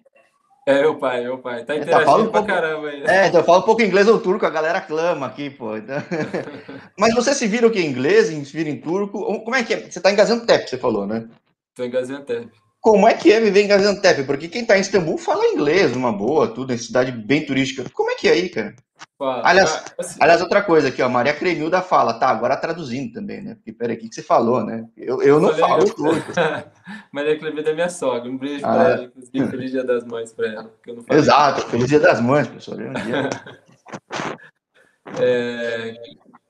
[0.68, 1.64] É, meu pai, meu pai.
[1.64, 2.48] Tá interagindo tá um pra pouco...
[2.48, 3.02] caramba aí.
[3.06, 5.78] É, então fala um pouco inglês ou turco, a galera clama aqui, pô.
[5.78, 5.96] Então...
[7.00, 9.24] Mas você se vira o que em inglês, se vira em turco?
[9.46, 9.90] Como é que é?
[9.90, 11.26] Você tá em Gaziantep, você falou, né?
[11.74, 12.50] Tô em Gaziantep.
[12.80, 14.24] Como é que é viver em Gaziantep?
[14.24, 17.90] Porque quem tá em Istambul fala inglês, uma boa, tudo, em cidade bem turística.
[17.94, 18.76] Como é que é aí, cara?
[19.20, 23.56] Aliás, assim, aliás, outra coisa aqui, ó, Maria Cremilda fala, tá, agora traduzindo também, né?
[23.56, 24.88] Porque peraí, o que, que você falou, né?
[24.96, 26.24] Eu, eu não falei, falo tudo.
[27.12, 28.94] Maria Cremilda é minha sogra, um beijo ah, pra é?
[28.94, 30.72] ela, inclusive, feliz dia das mães pra ela.
[31.10, 32.78] Exato, feliz dia das mães, pessoal.
[35.20, 35.96] é,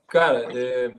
[0.06, 0.92] cara, é,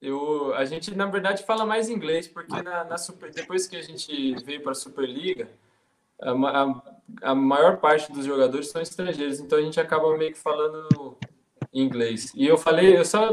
[0.00, 3.82] eu, a gente, na verdade, fala mais inglês, porque na, na super, depois que a
[3.82, 5.48] gente veio para a Superliga,
[6.20, 6.82] a, a,
[7.30, 11.16] a, maior parte dos jogadores são estrangeiros, então a gente acaba meio que falando
[11.72, 12.32] inglês.
[12.34, 13.28] E eu falei, eu só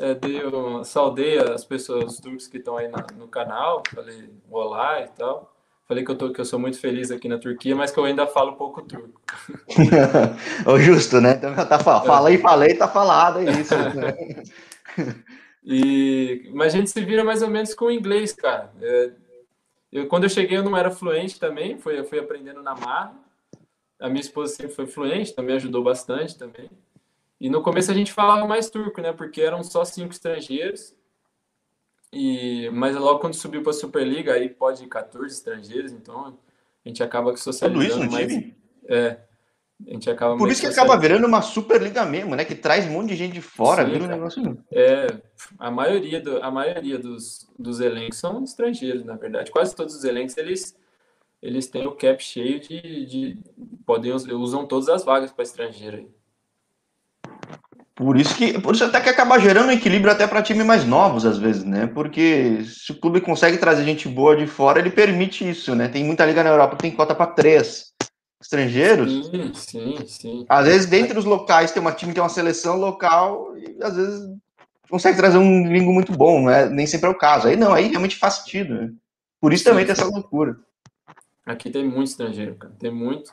[0.00, 4.30] é, dei, eu saudei as pessoas, os turcos que estão aí na, no canal, falei
[4.50, 5.54] olá e tal.
[5.86, 8.04] Falei que eu, tô, que eu sou muito feliz aqui na Turquia, mas que eu
[8.04, 9.20] ainda falo pouco turco.
[10.66, 11.32] o justo, né?
[11.32, 13.74] Então tá, falei, falei, tá falado, é isso.
[15.64, 18.72] e, mas a gente se vira mais ou menos com o inglês, cara.
[18.80, 19.12] É,
[19.92, 23.14] eu, quando eu cheguei, eu não era fluente também, fui, fui aprendendo na marra.
[24.00, 26.68] A minha esposa sempre foi fluente, também ajudou bastante também.
[27.40, 29.12] E no começo a gente falava mais turco, né?
[29.12, 30.94] Porque eram só cinco estrangeiros.
[32.12, 36.38] E, mas logo quando subiu para a Superliga, aí pode ir 14 estrangeiros, então
[36.84, 38.28] a gente acaba socializando Tudo isso no mais.
[38.28, 38.56] Time?
[38.86, 39.18] É,
[39.86, 42.44] a gente acaba Por isso que acaba virando uma Superliga mesmo, né?
[42.44, 44.58] Que traz um monte de gente de fora, Sim, vira um negócio.
[44.70, 45.06] É,
[45.58, 49.50] a maioria, do, a maioria dos, dos elencos são estrangeiros, na verdade.
[49.50, 50.76] Quase todos os elencos eles,
[51.40, 53.06] eles têm o cap cheio de.
[53.06, 53.38] de
[53.84, 56.08] podem, usam todas as vagas para estrangeiro aí.
[57.94, 60.84] Por isso que, por isso até que acaba gerando um equilíbrio até para times mais
[60.84, 61.86] novos às vezes, né?
[61.86, 65.88] Porque se o clube consegue trazer gente boa de fora, ele permite isso, né?
[65.88, 67.92] Tem muita liga na Europa que tem cota para três
[68.42, 69.26] estrangeiros.
[69.26, 70.46] Sim, sim, sim.
[70.48, 73.96] Às vezes, dentre os locais, tem uma time que tem uma seleção local e às
[73.96, 74.28] vezes
[74.90, 76.68] consegue trazer um gringo muito bom, né?
[76.68, 77.48] Nem sempre é o caso.
[77.48, 78.74] Aí não, aí realmente faz sentido.
[78.74, 78.92] Né?
[79.40, 80.58] Por isso sim, também tem essa loucura.
[81.46, 82.74] Aqui tem muito estrangeiro, cara.
[82.78, 83.32] Tem muito.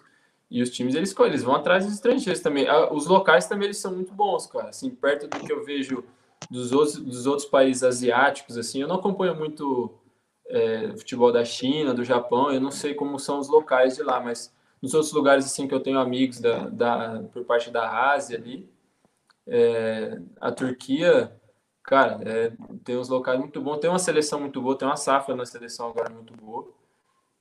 [0.49, 2.67] E os times, eles, eles vão atrás dos estrangeiros também.
[2.67, 4.69] Ah, os locais também, eles são muito bons, cara.
[4.69, 6.03] Assim, perto do que eu vejo
[6.49, 9.93] dos outros, dos outros países asiáticos, assim, eu não acompanho muito
[10.47, 14.19] é, futebol da China, do Japão, eu não sei como são os locais de lá,
[14.19, 18.37] mas nos outros lugares assim que eu tenho amigos da, da por parte da Ásia
[18.37, 18.69] ali,
[19.47, 21.35] é, a Turquia,
[21.83, 25.35] cara, é, tem uns locais muito bons, tem uma seleção muito boa, tem uma safra
[25.35, 26.71] na seleção agora muito boa.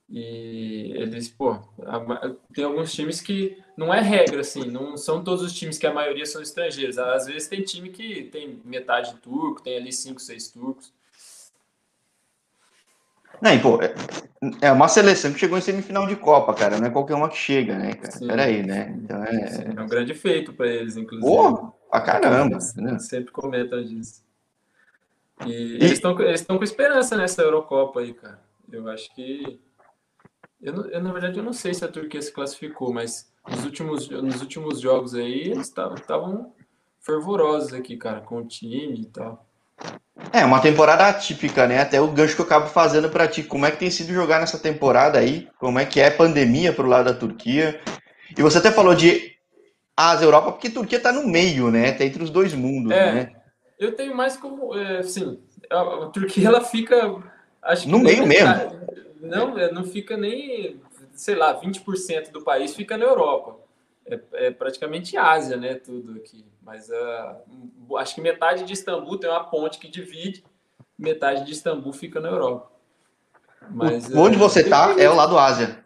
[0.08, 5.42] E eles, pô, a, tem alguns times que não é regra, assim, não são todos
[5.42, 6.98] os times que a maioria são estrangeiros.
[6.98, 10.94] Às vezes tem time que tem metade turco, tem ali cinco, seis turcos.
[13.40, 13.94] Não, e, pô, é,
[14.60, 16.78] é uma seleção que chegou em semifinal de Copa, cara.
[16.78, 18.10] Não é qualquer uma que chega, né, cara?
[18.12, 18.26] Sim.
[18.26, 18.96] Peraí, né?
[19.02, 19.74] Então é...
[19.76, 21.30] é um grande feito para eles, inclusive.
[21.30, 22.58] Pô, pra caramba.
[22.76, 22.98] Né?
[22.98, 24.22] Sempre comentam disso.
[25.46, 25.74] E, e...
[25.76, 28.40] eles estão eles com esperança nessa Eurocopa aí, cara.
[28.70, 29.60] Eu acho que.
[30.60, 34.08] Eu, eu, na verdade, eu não sei se a Turquia se classificou, mas nos últimos,
[34.08, 36.52] nos últimos jogos aí, eles estavam
[37.00, 39.47] fervorosos aqui, cara, com o time e tal.
[40.32, 41.80] É, uma temporada atípica, né?
[41.80, 43.42] Até o gancho que eu acabo fazendo para ti.
[43.42, 45.48] Como é que tem sido jogar nessa temporada aí?
[45.58, 47.80] Como é que é pandemia pro lado da Turquia?
[48.36, 49.32] E você até falou de
[49.96, 51.92] Ásia, Europa, porque a Turquia tá no meio, né?
[51.92, 53.32] Tá entre os dois mundos, é, né?
[53.78, 57.16] Eu tenho mais como, é, assim, a, a, Turquia ela fica,
[57.62, 58.78] acho no meio mesmo.
[59.20, 60.80] Não, é, não fica nem,
[61.12, 63.56] sei lá, 20% do país fica na Europa.
[64.08, 65.74] É, é praticamente Ásia, né?
[65.74, 66.44] Tudo aqui.
[66.62, 70.44] Mas uh, acho que metade de Istambul tem uma ponte que divide,
[70.98, 72.70] metade de Istambul fica na Europa.
[73.70, 75.84] Mas, onde é, você tá é o lado Ásia.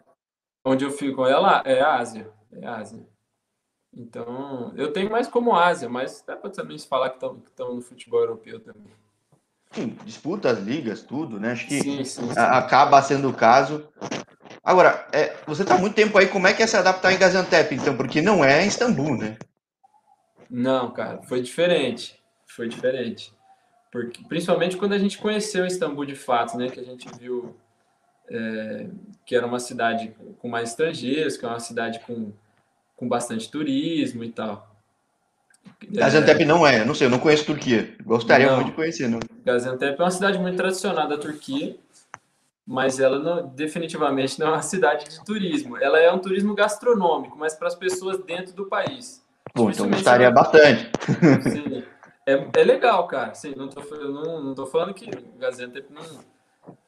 [0.63, 2.29] Onde eu fico é lá, é Ásia.
[2.51, 3.05] É Ásia.
[3.95, 7.81] Então, eu tenho mais como Ásia, mas dá para também se falar que estão no
[7.81, 8.91] futebol europeu também.
[9.71, 11.51] Sim, disputa as ligas, tudo, né?
[11.51, 12.39] Acho que sim, sim, sim.
[12.39, 13.87] acaba sendo o caso.
[14.63, 17.75] Agora, é, você está muito tempo aí, como é que é se adaptar em Gaziantep,
[17.75, 17.97] então?
[17.97, 19.37] Porque não é em Istambul, né?
[20.49, 22.17] Não, cara, foi diferente.
[22.47, 23.33] Foi diferente.
[23.91, 26.69] Porque, principalmente quando a gente conheceu Istambul de fato, né?
[26.69, 27.55] Que a gente viu
[28.29, 28.87] é,
[29.25, 32.31] que era uma cidade com mais estrangeiros, que é uma cidade com,
[32.95, 34.71] com bastante turismo e tal.
[35.89, 36.45] Gaziantep é...
[36.45, 37.95] não é, não sei, eu não conheço Turquia.
[38.03, 38.55] Gostaria não.
[38.55, 39.19] muito de conhecer, não.
[39.45, 41.75] Gaziantep é uma cidade muito tradicional da Turquia,
[42.65, 45.77] mas ela não, definitivamente não é uma cidade de turismo.
[45.77, 49.23] Ela é um turismo gastronômico, mas para as pessoas dentro do país.
[49.53, 50.89] Bom, então gostaria bastante.
[51.43, 51.83] Sim,
[52.25, 53.33] é, é legal, cara.
[53.33, 56.03] Sim, não tô, não, não tô falando que Gaziantep não,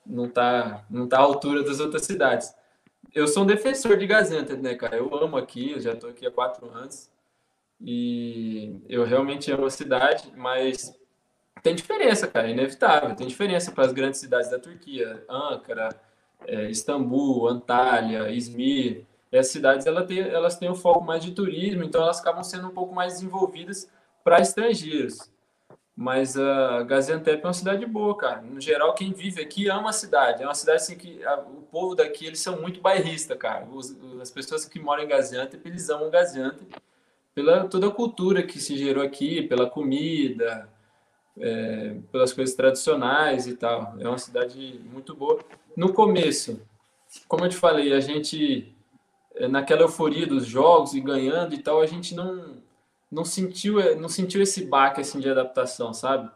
[0.05, 2.53] não, tá, não tá à altura das outras cidades.
[3.13, 4.95] Eu sou um defensor de Gaziantep, né, cara?
[4.95, 7.09] Eu amo aqui, eu já estou aqui há quatro anos.
[7.79, 10.97] E eu realmente amo a cidade, mas
[11.61, 13.15] tem diferença, cara, é inevitável.
[13.15, 15.89] Tem diferença para as grandes cidades da Turquia, Ankara,
[16.47, 19.03] é, Istambul, Antalya, Izmir.
[19.31, 22.67] Essas cidades elas têm, elas têm um foco mais de turismo, então elas acabam sendo
[22.67, 23.89] um pouco mais desenvolvidas
[24.23, 25.29] para estrangeiros.
[25.95, 28.41] Mas a uh, Gaziantep é uma cidade boa, cara.
[28.41, 30.43] No geral, quem vive aqui ama a cidade.
[30.43, 33.65] É uma cidade assim que a, o povo daqui eles são muito bairrista, cara.
[33.71, 36.75] Os, as pessoas que moram em Gaziantep, eles amam Gaziantep
[37.33, 40.69] pela toda a cultura que se gerou aqui, pela comida,
[41.39, 43.95] é, pelas coisas tradicionais e tal.
[43.99, 45.39] É uma cidade muito boa.
[45.75, 46.61] No começo,
[47.27, 48.73] como eu te falei, a gente
[49.35, 52.63] é, naquela euforia dos jogos e ganhando e tal, a gente não
[53.11, 56.29] não sentiu é, não sentiu esse baque assim de adaptação, sabe?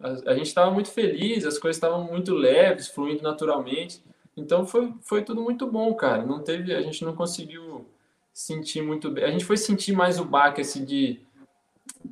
[0.00, 4.02] A, a gente estava muito feliz, as coisas estavam muito leves, fluindo naturalmente.
[4.36, 6.24] Então foi, foi tudo muito bom, cara.
[6.24, 7.86] Não teve, a gente não conseguiu
[8.32, 9.24] sentir muito bem.
[9.24, 11.20] A gente foi sentir mais o baque assim de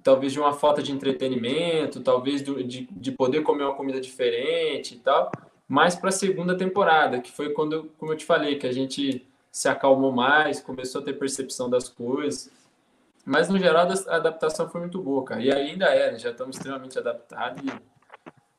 [0.03, 4.99] talvez de uma falta de entretenimento, talvez de, de poder comer uma comida diferente e
[4.99, 5.31] tal,
[5.69, 9.27] mais para a segunda temporada, que foi quando, como eu te falei, que a gente
[9.51, 12.51] se acalmou mais, começou a ter percepção das coisas.
[13.25, 15.41] Mas no geral a adaptação foi muito boa, cara.
[15.41, 16.19] E ainda é, né?
[16.19, 17.73] já estamos extremamente adaptados e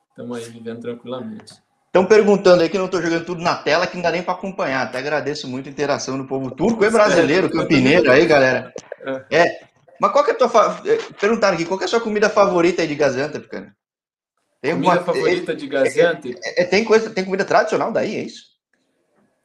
[0.10, 1.54] estamos aí vivendo tranquilamente.
[1.88, 4.34] Estão perguntando aí que não estou jogando tudo na tela, que não dá nem para
[4.34, 4.84] acompanhar.
[4.84, 8.74] Até agradeço muito a interação do povo turco e brasileiro, campineiro aí, galera.
[9.30, 9.66] É.
[9.96, 10.00] é.
[10.00, 10.50] Mas qual que é a tua.
[10.50, 10.82] Fa...
[10.86, 13.76] É, perguntaram aqui, qual que é a sua comida favorita aí de Gaziantep, cara?
[14.62, 15.14] Tem comida alguma...
[15.14, 16.40] favorita de Gaziantep?
[16.44, 18.56] É, é, tem, coisa, tem comida tradicional daí, é isso?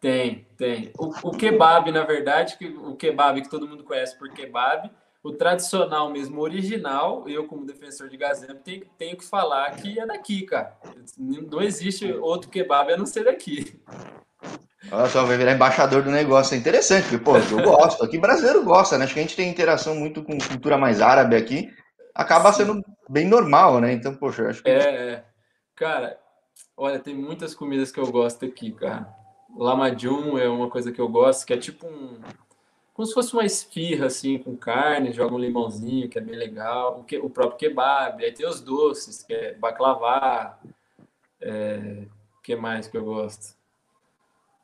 [0.00, 0.90] Tem, tem.
[0.98, 4.90] O, o kebab, na verdade, o kebab que todo mundo conhece por kebab,
[5.22, 10.06] o tradicional mesmo, original, eu como defensor de Gaziantep tenho, tenho que falar que é
[10.06, 10.78] daqui, cara.
[11.18, 13.78] Não existe outro kebab a não ser daqui.
[14.90, 16.54] Olha só, vai virar embaixador do negócio.
[16.54, 18.02] É interessante, porque, pô, eu gosto.
[18.02, 19.04] Aqui brasileiro gosta, né?
[19.04, 21.70] Acho que a gente tem interação muito com cultura mais árabe aqui.
[22.14, 22.64] Acaba Sim.
[22.64, 23.92] sendo bem normal, né?
[23.92, 24.70] Então, poxa, acho que.
[24.70, 25.24] É, é.
[25.76, 26.18] Cara,
[26.76, 29.06] olha, tem muitas comidas que eu gosto aqui, cara.
[29.54, 32.18] Lamajum é uma coisa que eu gosto, que é tipo um,
[32.94, 37.00] como se fosse uma esfirra, assim, com carne, joga um limãozinho, que é bem legal,
[37.00, 40.58] o, que, o próprio kebab, aí tem os doces, que é baklava,
[41.40, 42.04] é,
[42.42, 43.54] que mais que eu gosto?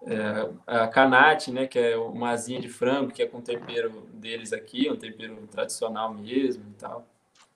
[0.06, 4.52] É, a canate, né, que é uma asinha de frango, que é com tempero deles
[4.52, 7.06] aqui, um tempero tradicional mesmo e tal.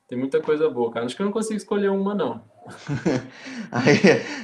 [0.08, 1.06] Tem muita coisa boa, cara.
[1.06, 2.42] Acho que eu não consigo escolher uma, não.
[3.72, 3.98] Aí,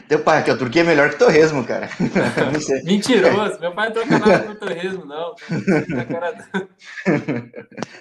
[0.09, 1.89] teu pai, que a Turquia é melhor que torresmo, cara.
[2.85, 5.35] Mentiroso, meu pai não troca nada com torresmo, não.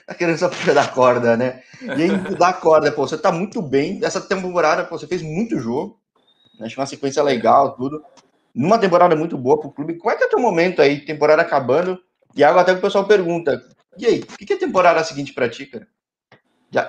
[0.05, 1.61] tá querendo só puxar da corda, né?
[1.81, 3.99] E aí, da corda, pô, você tá muito bem.
[4.03, 5.99] Essa temporada, pô, você fez muito jogo.
[6.59, 6.67] Né?
[6.75, 8.03] Uma sequência legal, tudo.
[8.53, 9.97] Numa temporada muito boa pro clube.
[9.97, 11.99] Qual é que é o teu momento aí, temporada acabando?
[12.35, 13.61] E algo até que o pessoal pergunta.
[13.97, 15.87] E aí, o que é a temporada seguinte pra ti, cara?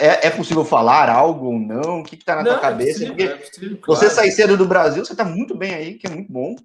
[0.00, 2.00] É, é possível falar algo ou não?
[2.00, 3.04] O que está na não, tua é cabeça?
[3.04, 4.00] É possível, é possível, claro.
[4.00, 6.56] Você sair cedo do Brasil, você está muito bem aí, que é muito bom.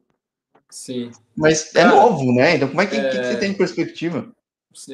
[0.69, 1.11] Sim.
[1.35, 2.55] Mas é novo, né?
[2.55, 3.09] Então, como é que, é...
[3.09, 4.31] que, você tem de perspectiva?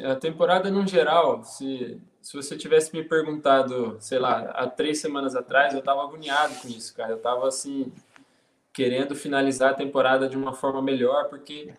[0.04, 5.36] A temporada, no geral, se, se você tivesse me perguntado, sei lá, há três semanas
[5.36, 7.12] atrás, eu estava agoniado com isso, cara.
[7.12, 7.92] Eu estava, assim,
[8.72, 11.72] querendo finalizar a temporada de uma forma melhor, porque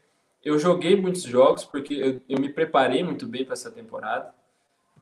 [0.43, 4.33] eu joguei muitos jogos, porque eu, eu me preparei muito bem para essa temporada.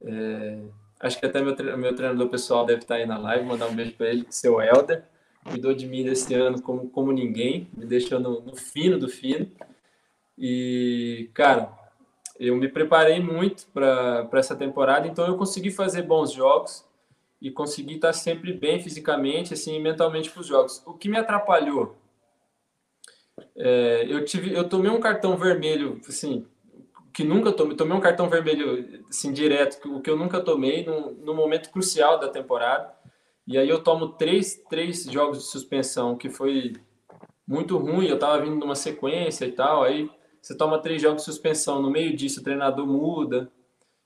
[0.01, 0.57] É,
[0.99, 3.45] Acho que até meu, meu treinador pessoal deve estar aí na live.
[3.45, 5.03] Mandar um beijo para ele, seu Helder.
[5.43, 9.49] Cuidou de mim esse ano como, como ninguém, me deixou no, no fino do fino.
[10.37, 11.71] E, cara,
[12.39, 16.85] eu me preparei muito para essa temporada, então eu consegui fazer bons jogos
[17.41, 20.83] e consegui estar sempre bem fisicamente assim, mentalmente para os jogos.
[20.85, 21.95] O que me atrapalhou
[23.55, 26.45] É, eu tive, eu tomei um cartão vermelho, assim,
[27.17, 31.33] que nunca tomei, tomei um cartão vermelho, assim, direto, o que eu nunca tomei no,
[31.33, 32.93] momento crucial da temporada.
[33.47, 36.73] E aí eu tomo três, três jogos de suspensão, que foi
[37.47, 38.05] muito ruim.
[38.05, 39.83] Eu tava vindo numa sequência e tal.
[39.83, 40.07] Aí
[40.39, 43.49] você toma três jogos de suspensão, no meio disso o treinador muda.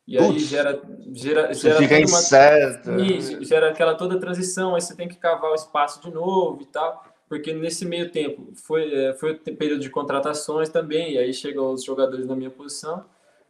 [0.07, 2.91] E aí gera, gera, gera fica incerto.
[2.91, 6.65] Uma, gera aquela toda transição, aí você tem que cavar o espaço de novo e
[6.65, 11.33] tal porque nesse meio tempo foi, é, foi o período de contratações também, e aí
[11.33, 13.05] chegam os jogadores na minha posição.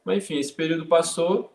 [0.06, 1.52] Mas enfim, esse período passou,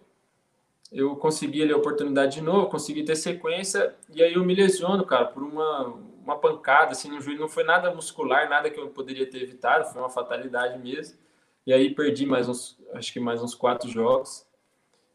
[0.91, 5.07] eu consegui ali a oportunidade de novo, consegui ter sequência, e aí eu me lesiono,
[5.07, 7.43] cara, por uma, uma pancada, assim, no joelho.
[7.43, 11.17] Não foi nada muscular, nada que eu poderia ter evitado, foi uma fatalidade mesmo.
[11.65, 14.45] E aí perdi mais uns, acho que mais uns quatro jogos.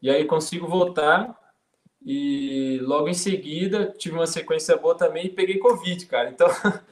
[0.00, 1.38] E aí consigo voltar,
[2.02, 6.30] e logo em seguida tive uma sequência boa também e peguei Covid, cara.
[6.30, 6.48] Então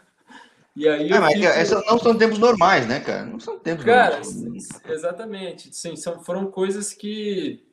[0.77, 1.83] E aí é, mas fico...
[1.87, 3.25] não são tempos normais, né, cara?
[3.25, 4.69] Não são tempos cara, normais.
[4.89, 5.75] exatamente.
[5.75, 7.65] Sim, são, foram coisas que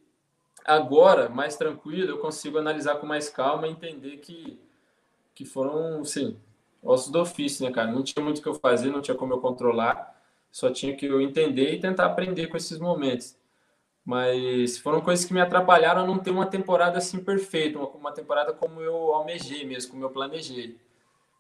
[0.66, 4.60] agora, mais tranquilo, eu consigo analisar com mais calma e entender que,
[5.34, 6.38] que foram, sim,
[6.84, 7.92] ossos do ofício, né, cara?
[7.92, 10.16] Não tinha muito o que eu fazer, não tinha como eu controlar,
[10.52, 13.38] só tinha que eu entender e tentar aprender com esses momentos.
[14.04, 18.12] Mas foram coisas que me atrapalharam a não ter uma temporada assim perfeita, uma, uma
[18.12, 20.78] temporada como eu almejei mesmo, como eu planejei.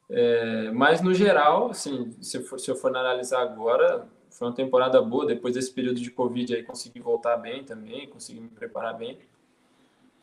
[0.10, 4.54] É, mas no geral, assim, se eu, for, se eu for analisar agora, foi uma
[4.54, 5.26] temporada boa.
[5.26, 9.18] Depois desse período de Covid aí consegui voltar bem também, consegui me preparar bem.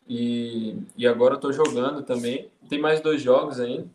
[0.09, 2.51] E, e agora eu tô jogando também.
[2.69, 3.89] Tem mais dois jogos ainda.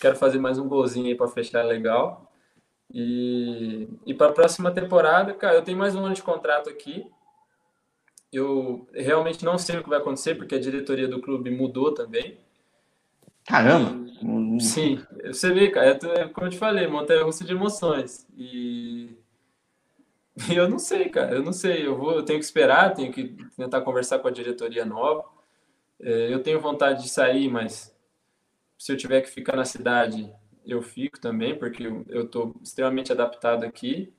[0.00, 2.30] Quero fazer mais um golzinho aí para fechar legal.
[2.92, 7.06] E, e para a próxima temporada, cara, eu tenho mais um ano de contrato aqui.
[8.32, 12.38] Eu realmente não sei o que vai acontecer, porque a diretoria do clube mudou também.
[13.48, 13.96] Caramba!
[14.60, 18.26] Sim, você vê, cara, é como eu te falei, montanha russa de emoções.
[18.36, 19.16] E
[20.54, 21.86] eu não sei, cara, eu não sei.
[21.86, 25.24] Eu vou, eu tenho que esperar, tenho que tentar conversar com a diretoria nova.
[26.00, 27.94] É, eu tenho vontade de sair, mas
[28.76, 30.30] se eu tiver que ficar na cidade,
[30.66, 34.12] eu fico também, porque eu estou extremamente adaptado aqui.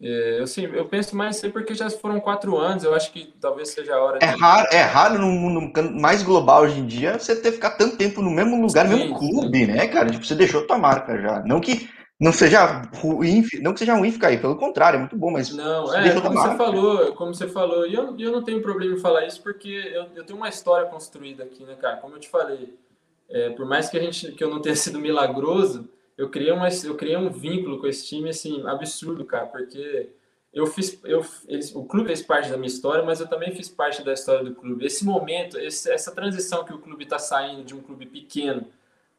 [0.00, 3.34] É, eu, sim, eu penso mais ser porque já foram quatro anos, eu acho que
[3.40, 4.18] talvez seja a hora.
[4.22, 4.40] É de...
[4.40, 8.22] raro, é raro no mundo mais global hoje em dia você ter ficar tanto tempo
[8.22, 10.08] no mesmo lugar, no mesmo clube, né, cara?
[10.08, 11.42] Tipo, você deixou tua marca já.
[11.44, 11.88] Não que
[12.20, 15.54] não seja ruim, não que seja ruim ficar aí, pelo contrário, é muito bom, mas
[15.54, 19.00] não, é, como você falou, como você falou, e eu, eu não tenho problema em
[19.00, 21.96] falar isso porque eu, eu tenho uma história construída aqui, né, cara?
[21.98, 22.74] Como eu te falei,
[23.28, 26.68] é, por mais que a gente que eu não tenha sido milagroso, eu criei, uma,
[26.68, 30.10] eu criei um vínculo com esse time, assim, absurdo, cara, porque
[30.52, 33.68] eu fiz, eu, eles, o clube fez parte da minha história, mas eu também fiz
[33.68, 34.84] parte da história do clube.
[34.84, 38.66] Esse momento, esse, essa transição que o clube está saindo de um clube pequeno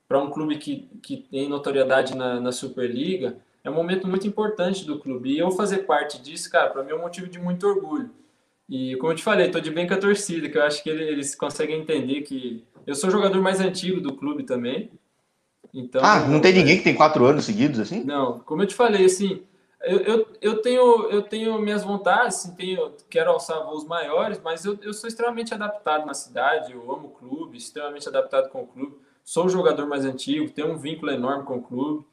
[0.10, 4.86] para um clube que, que tem notoriedade na, na Superliga, é um momento muito importante
[4.86, 5.32] do clube.
[5.32, 8.10] E eu fazer parte disso, cara, para mim é um motivo de muito orgulho.
[8.68, 10.90] E como eu te falei, estou de bem com a torcida, que eu acho que
[10.90, 14.92] eles conseguem entender que eu sou o jogador mais antigo do clube também.
[15.74, 18.04] Então, ah, não tem ninguém que tem quatro anos seguidos assim?
[18.04, 19.44] Não, como eu te falei, assim,
[19.82, 24.66] eu, eu, eu, tenho, eu tenho minhas vontades, assim, tenho, quero alçar voos maiores, mas
[24.66, 28.68] eu, eu sou extremamente adaptado na cidade, eu amo o clube, extremamente adaptado com o
[28.68, 28.98] clube.
[29.24, 32.06] Sou o jogador mais antigo, tenho um vínculo enorme com o clube.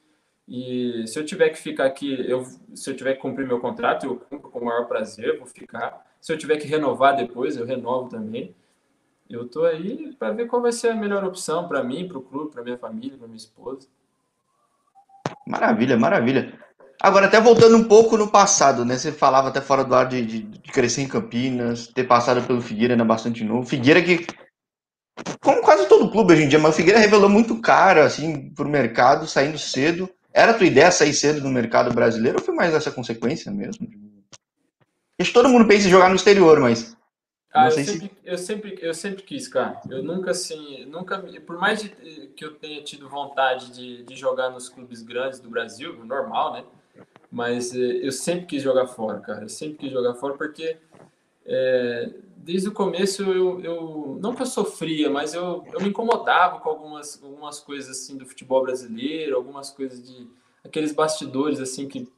[0.47, 4.07] E se eu tiver que ficar aqui, eu, se eu tiver que cumprir meu contrato,
[4.07, 6.07] eu cumpro com o maior prazer, vou ficar.
[6.21, 8.55] Se eu tiver que renovar depois, eu renovo também.
[9.29, 12.23] Eu tô aí para ver qual vai ser a melhor opção para mim, para o
[12.23, 13.89] clube, para minha família, para minha esposa.
[15.47, 16.59] Maravilha, maravilha.
[17.01, 18.97] Agora, até voltando um pouco no passado, né?
[18.97, 22.63] Você falava até fora do ar de, de, de crescer em Campinas, ter passado pelo
[22.63, 23.69] Figueira ainda bastante novo.
[23.69, 24.27] Figueira que,
[25.41, 28.69] como quase todo clube hoje em dia, mas o Figueira revelou muito caro, assim, pro
[28.69, 30.09] mercado, saindo cedo.
[30.33, 33.89] Era a tua ideia sair cedo no mercado brasileiro ou foi mais essa consequência mesmo?
[35.19, 36.96] Acho que todo mundo pensa em jogar no exterior, mas
[37.57, 38.11] ah, eu sempre, se...
[38.25, 39.81] eu, sempre, eu sempre quis, cara.
[39.89, 41.89] Eu nunca, assim, nunca, por mais de,
[42.37, 46.65] que eu tenha tido vontade de, de jogar nos clubes grandes do Brasil, normal, né?
[47.31, 49.43] Mas eh, eu sempre quis jogar fora, cara.
[49.43, 50.77] Eu sempre quis jogar fora porque
[51.45, 56.61] é, desde o começo eu, eu, não que eu sofria, mas eu, eu me incomodava
[56.61, 60.29] com algumas, algumas coisas assim do futebol brasileiro, algumas coisas de
[60.65, 62.09] aqueles bastidores assim que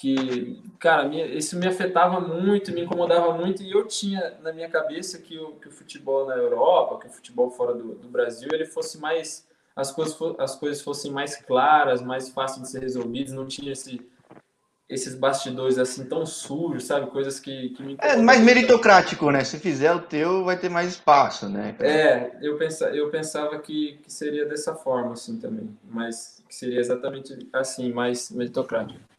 [0.00, 4.66] que, cara, me, isso me afetava muito, me incomodava muito, e eu tinha na minha
[4.66, 8.48] cabeça que o, que o futebol na Europa, que o futebol fora do, do Brasil,
[8.50, 9.46] ele fosse mais,
[9.76, 14.00] as coisas, as coisas fossem mais claras, mais fáceis de ser resolvidas, não tinha esse,
[14.88, 17.10] esses bastidores assim tão sujos, sabe?
[17.10, 19.44] Coisas que, que me É mais meritocrático, né?
[19.44, 21.76] Se fizer o teu, vai ter mais espaço, né?
[21.78, 25.76] É, eu, pensa, eu pensava que, que seria dessa forma, assim, também.
[25.84, 29.09] Mas que seria exatamente assim, mais meritocrático.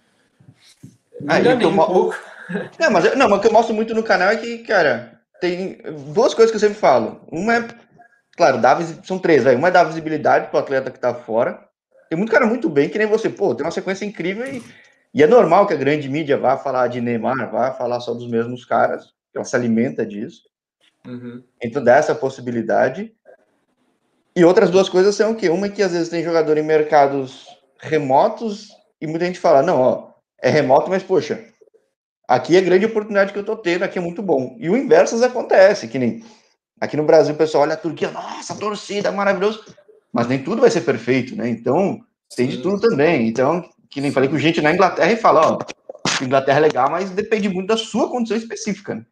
[1.27, 2.15] Aí, ah, um pouco.
[2.79, 5.77] Não, mas, não, mas o que eu mostro muito no canal é que, cara, tem
[6.13, 7.21] duas coisas que eu sempre falo.
[7.31, 7.67] Uma é,
[8.35, 9.55] claro, dá, são três, vai.
[9.55, 11.63] Uma é dar visibilidade pro atleta que tá fora.
[12.09, 14.61] Tem muito cara muito bem, que nem você, pô, tem uma sequência incrível e,
[15.13, 18.29] e é normal que a grande mídia vá falar de Neymar, vá falar só dos
[18.29, 20.41] mesmos caras, que ela se alimenta disso.
[21.07, 21.41] Uhum.
[21.63, 23.13] Então dá essa possibilidade.
[24.35, 25.49] E outras duas coisas são o quê?
[25.49, 27.47] Uma é que às vezes tem jogador em mercados
[27.79, 28.69] remotos
[28.99, 30.10] e muita gente fala, não, ó,
[30.41, 31.45] é remoto, mas poxa,
[32.27, 34.55] aqui é grande oportunidade que eu tô tendo, aqui é muito bom.
[34.59, 36.23] E o inverso acontece, que nem
[36.79, 39.63] aqui no Brasil o pessoal olha a Turquia, nossa, torcida, maravilhoso,
[40.11, 41.47] mas nem tudo vai ser perfeito, né?
[41.49, 41.99] Então,
[42.35, 43.27] tem de tudo também.
[43.27, 45.59] Então, que nem falei com gente na Inglaterra e fala, ó,
[46.23, 49.05] Inglaterra é legal, mas depende muito da sua condição específica, né?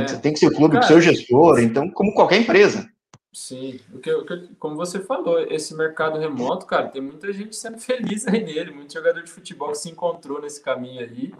[0.00, 0.06] É.
[0.06, 2.88] Você tem que ser o clube do seu gestor, então, como qualquer empresa.
[3.32, 7.56] Sim, o que, o que, como você falou, esse mercado remoto, cara, tem muita gente
[7.56, 11.32] sendo feliz aí nele, muito jogador de futebol que se encontrou nesse caminho aí.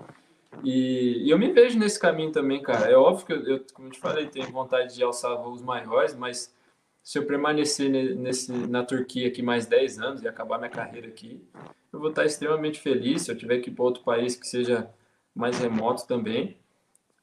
[0.65, 2.91] E, e eu me vejo nesse caminho também, cara.
[2.91, 6.55] É óbvio que eu, eu, como te falei, tenho vontade de alçar voos maiores, mas
[7.03, 11.45] se eu permanecer nesse, na Turquia aqui mais 10 anos e acabar minha carreira aqui,
[11.93, 13.23] eu vou estar extremamente feliz.
[13.23, 14.89] Se eu tiver que ir para outro país que seja
[15.35, 16.57] mais remoto também.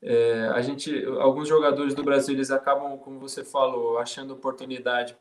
[0.02, 5.16] É, a gente, alguns jogadores do Brasil, eles acabam, como você falou, achando oportunidade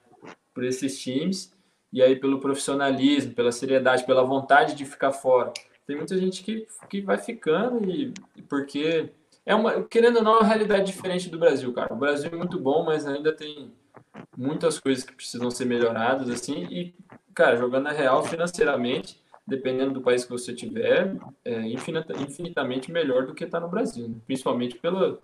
[0.54, 1.52] por esses times,
[1.92, 5.52] e aí pelo profissionalismo, pela seriedade, pela vontade de ficar fora.
[5.86, 8.12] Tem muita gente que, que vai ficando, e
[8.48, 9.10] porque
[9.44, 11.92] é uma, querendo ou não, é uma realidade diferente do Brasil, cara.
[11.92, 13.72] O Brasil é muito bom, mas ainda tem
[14.36, 16.94] muitas coisas que precisam ser melhoradas, assim, e,
[17.34, 19.18] cara, jogando na real financeiramente,
[19.48, 24.16] dependendo do país que você tiver, é infinitamente melhor do que está no Brasil, né?
[24.26, 25.18] principalmente pelo,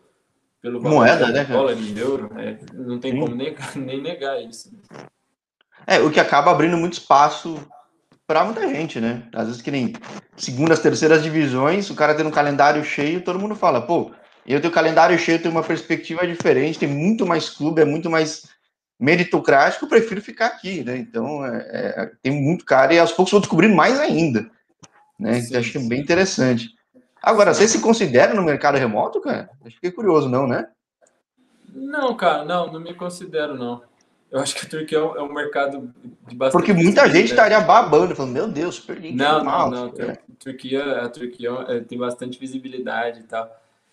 [0.62, 1.44] pelo moeda, né?
[1.44, 3.20] Dólar e euro, é, não tem Sim.
[3.20, 4.72] como negar, nem negar isso.
[5.86, 7.60] É, o que acaba abrindo muito espaço
[8.26, 9.28] para muita gente, né?
[9.34, 9.92] Às vezes que nem
[10.34, 14.10] segundas, terceiras divisões, o cara tendo um calendário cheio, todo mundo fala, pô,
[14.46, 18.53] eu tenho calendário cheio, tenho uma perspectiva diferente, tem muito mais clube, é muito mais
[18.98, 20.96] meritocrático, eu prefiro ficar aqui, né?
[20.96, 24.50] Então, é, é, tem muito cara e aos poucos vou descobrindo mais ainda,
[25.18, 25.40] né?
[25.40, 26.70] Sim, acho que é bem interessante.
[27.22, 29.48] Agora, você se considera no mercado remoto, cara?
[29.64, 30.68] Eu fiquei curioso, não, né?
[31.74, 33.82] Não, cara, não, não me considero, não.
[34.30, 35.94] Eu acho que a Turquia é um é mercado
[36.26, 36.60] de bastante.
[36.60, 39.86] Porque muita gente estaria babando, falando, meu Deus, super Não, não, não.
[39.86, 39.92] A
[40.38, 43.48] Turquia, a Turquia é, tem bastante visibilidade e tal.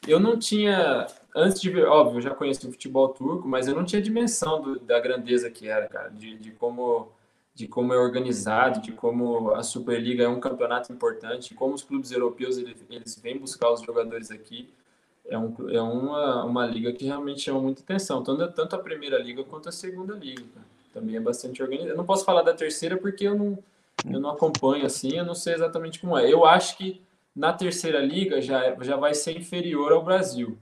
[0.08, 3.76] Eu não tinha antes de ver, óbvio, eu já conheci o futebol turco, mas eu
[3.76, 7.10] não tinha dimensão do, da grandeza que era, cara, de, de, como
[7.54, 12.12] de como é organizado, de como a Superliga é um campeonato importante, como os clubes
[12.12, 14.70] europeus eles, eles vêm buscar os jogadores aqui.
[15.28, 19.18] É, um, é uma, uma liga que realmente chama muita atenção, tanto, tanto a primeira
[19.20, 20.44] liga quanto a segunda liga.
[20.54, 20.66] Cara.
[20.94, 21.94] Também é bastante organizado.
[21.94, 23.58] Eu não posso falar da terceira porque eu não,
[24.10, 26.32] eu não acompanho assim, eu não sei exatamente como é.
[26.32, 27.02] Eu acho que
[27.36, 30.58] na terceira liga já, já vai ser inferior ao Brasil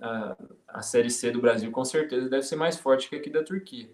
[0.00, 0.36] a,
[0.68, 3.90] a Série C do Brasil com certeza deve ser mais forte que aqui da Turquia.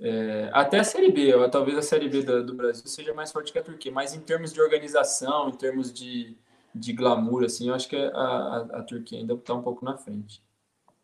[0.00, 3.30] É, até a Série B, ó, talvez a Série B do, do, Brasil seja mais
[3.30, 6.36] forte que a Turquia, mas em termos de organização, em termos de,
[6.74, 9.96] de glamour, assim, eu acho que a, a, a Turquia ainda está um pouco na
[9.96, 10.42] frente.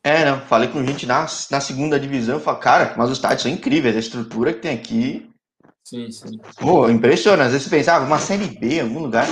[0.02, 3.42] É, não, falei com gente na, na segunda divisão, eu falei, cara, mas os estádios
[3.42, 5.30] são incríveis, a estrutura que tem aqui.
[5.84, 6.40] Sim, sim.
[6.58, 7.46] Pô, impressionante.
[7.46, 9.26] Às vezes você pensava, ah, uma Série B em algum lugar.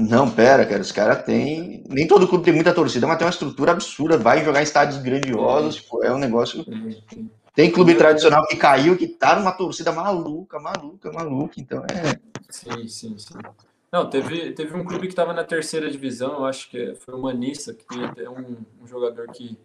[0.00, 1.84] Não, pera, cara, os caras têm.
[1.88, 5.00] Nem todo clube tem muita torcida, mas tem uma estrutura absurda, vai jogar em estádios
[5.00, 6.64] grandiosos, é um negócio.
[7.54, 12.18] Tem clube tradicional que caiu, que tá numa torcida maluca, maluca, maluca, então é.
[12.50, 13.34] Sim, sim, sim.
[13.90, 17.18] Não, teve, teve um clube que estava na terceira divisão, eu acho que foi o
[17.18, 19.56] Manissa, que tem até um, um, jogador que,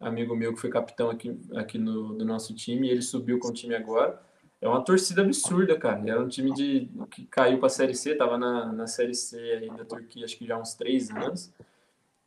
[0.00, 3.48] amigo meu, que foi capitão aqui, aqui no, do nosso time, e ele subiu com
[3.48, 4.18] o time agora
[4.60, 6.02] é uma torcida absurda, cara.
[6.06, 9.38] Era um time de, que caiu para a Série C, tava na, na Série C
[9.38, 11.50] aí da Turquia, acho que já há uns três anos.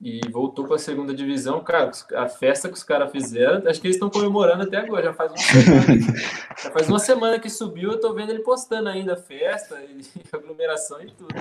[0.02, 1.92] E voltou para a segunda divisão, cara.
[2.16, 5.04] A festa que os caras fizeram, acho que eles estão comemorando até agora.
[5.04, 6.18] Já faz uma semana,
[6.62, 10.02] já faz uma semana que subiu, eu tô vendo ele postando ainda festa, e
[10.36, 11.34] aglomeração e tudo.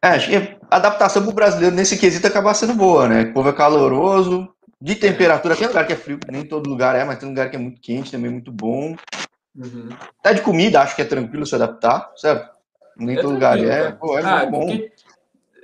[0.00, 0.36] É, acho que
[0.70, 3.22] a adaptação para o brasileiro nesse quesito acaba sendo boa, né?
[3.22, 4.46] O povo é caloroso,
[4.80, 7.56] de temperatura, tem lugar que é frio, nem todo lugar é, mas tem lugar que
[7.56, 8.96] é muito quente, também muito bom.
[9.56, 9.88] Uhum.
[10.18, 12.54] Até de comida, acho que é tranquilo se adaptar, certo?
[12.96, 13.92] Nem é todo lugar é.
[13.92, 14.66] Pô, é ah, bom.
[14.66, 14.92] Porque,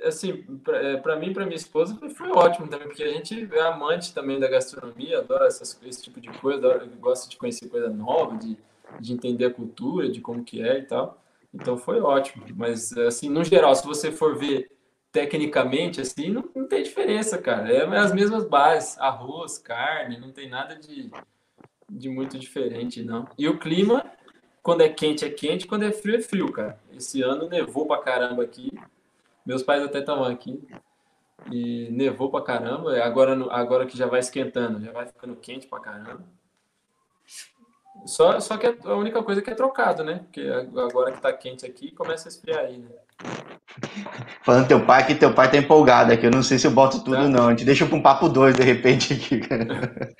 [0.03, 3.61] assim, para é, mim e para minha esposa foi ótimo também, porque a gente é
[3.61, 7.89] amante também da gastronomia, adora essas, esse tipo de coisa, adora, gosta de conhecer coisa
[7.89, 8.57] nova, de,
[8.99, 11.21] de entender a cultura, de como que é e tal.
[11.53, 12.45] Então foi ótimo.
[12.55, 14.69] Mas, assim, no geral, se você for ver
[15.11, 17.71] tecnicamente, assim, não, não tem diferença, cara.
[17.71, 21.11] É as mesmas bases, arroz, carne, não tem nada de,
[21.89, 23.27] de muito diferente, não.
[23.37, 24.05] E o clima,
[24.63, 26.79] quando é quente, é quente, quando é frio, é frio, cara.
[26.93, 28.71] Esse ano nevou pra caramba aqui.
[29.45, 30.63] Meus pais até estavam aqui.
[31.51, 32.97] E nevou pra caramba.
[33.03, 36.23] Agora, agora que já vai esquentando, já vai ficando quente pra caramba.
[38.05, 40.19] Só, só que a única coisa é que é trocado, né?
[40.19, 42.89] Porque agora que tá quente aqui, começa a esfriar aí, né?
[44.43, 46.25] Falando teu pai, que teu pai tá empolgado aqui.
[46.25, 47.29] Eu não sei se eu boto tudo, tá.
[47.29, 47.47] não.
[47.47, 50.13] A gente deixa com um papo dois de repente aqui, cara.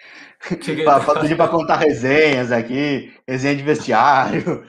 [0.83, 4.63] pra, pedir pra contar resenhas aqui, resenha de vestiário.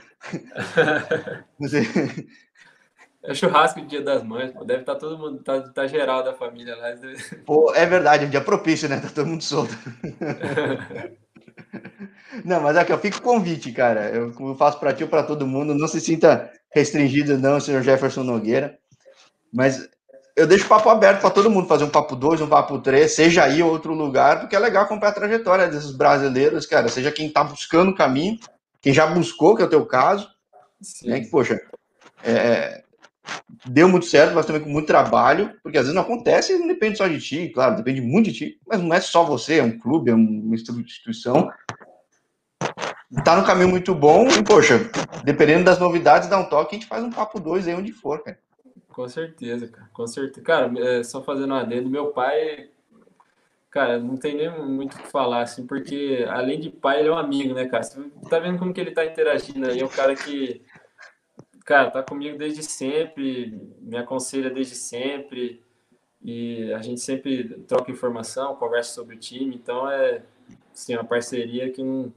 [3.24, 4.64] É churrasco de Dia das Mães, pô.
[4.64, 6.88] Deve estar tá todo mundo, tá, tá geral da família lá.
[7.46, 8.98] Pô, é verdade, é um dia propício, né?
[8.98, 9.72] Tá todo mundo solto.
[12.44, 14.10] Não, mas aqui, eu fico convite, cara.
[14.10, 15.74] Eu, eu faço para ti ou para todo mundo.
[15.74, 18.78] Não se sinta restringido, não, senhor Jefferson Nogueira.
[19.52, 19.88] Mas
[20.34, 23.12] eu deixo o papo aberto para todo mundo fazer um papo 2, um papo 3,
[23.12, 26.88] seja aí ou outro lugar, porque é legal acompanhar a trajetória desses brasileiros, cara.
[26.88, 28.38] Seja quem está buscando o caminho,
[28.80, 30.28] quem já buscou, que é o teu caso.
[30.80, 31.10] Sim.
[31.10, 31.60] Né, que, poxa,
[32.24, 32.81] é,
[33.66, 36.98] deu muito certo, mas também com muito trabalho, porque às vezes não acontece, não depende
[36.98, 39.78] só de ti, claro, depende muito de ti, mas não é só você, é um
[39.78, 41.50] clube, é uma instituição.
[43.24, 44.90] Tá no caminho muito bom e, poxa,
[45.22, 48.22] dependendo das novidades, dá um toque, a gente faz um papo dois aí onde for,
[48.22, 48.38] cara.
[48.88, 50.44] Com certeza, cara, com certeza.
[50.44, 52.68] Cara, é, só fazendo um adendo, meu pai,
[53.70, 57.12] cara, não tem nem muito o que falar, assim, porque além de pai, ele é
[57.12, 57.82] um amigo, né, cara?
[57.82, 60.62] Você tá vendo como que ele tá interagindo aí, é um cara que
[61.62, 65.62] cara, tá comigo desde sempre, me aconselha desde sempre,
[66.20, 70.22] e a gente sempre troca informação, conversa sobre o time, então é
[70.72, 72.12] assim, uma parceria que não,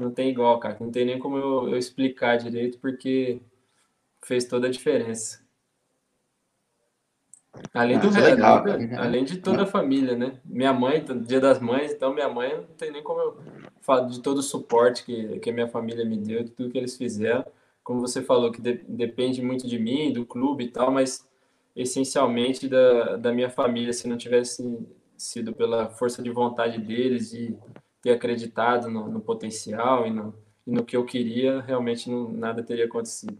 [0.00, 3.40] não tem igual, cara, não tem nem como eu, eu explicar direito, porque
[4.22, 5.42] fez toda a diferença.
[7.74, 8.96] Além do ah, legal, né?
[8.96, 10.40] além de toda a família, né?
[10.42, 13.38] Minha mãe, dia das mães, então minha mãe não tem nem como eu
[13.82, 16.78] falar de todo o suporte que, que a minha família me deu, de tudo que
[16.78, 17.44] eles fizeram
[17.82, 21.26] como você falou, que de, depende muito de mim, do clube e tal, mas
[21.74, 24.78] essencialmente da, da minha família, se não tivesse
[25.16, 27.56] sido pela força de vontade deles e
[28.02, 30.34] ter acreditado no, no potencial e no,
[30.66, 33.38] e no, que eu queria, realmente não, nada teria acontecido.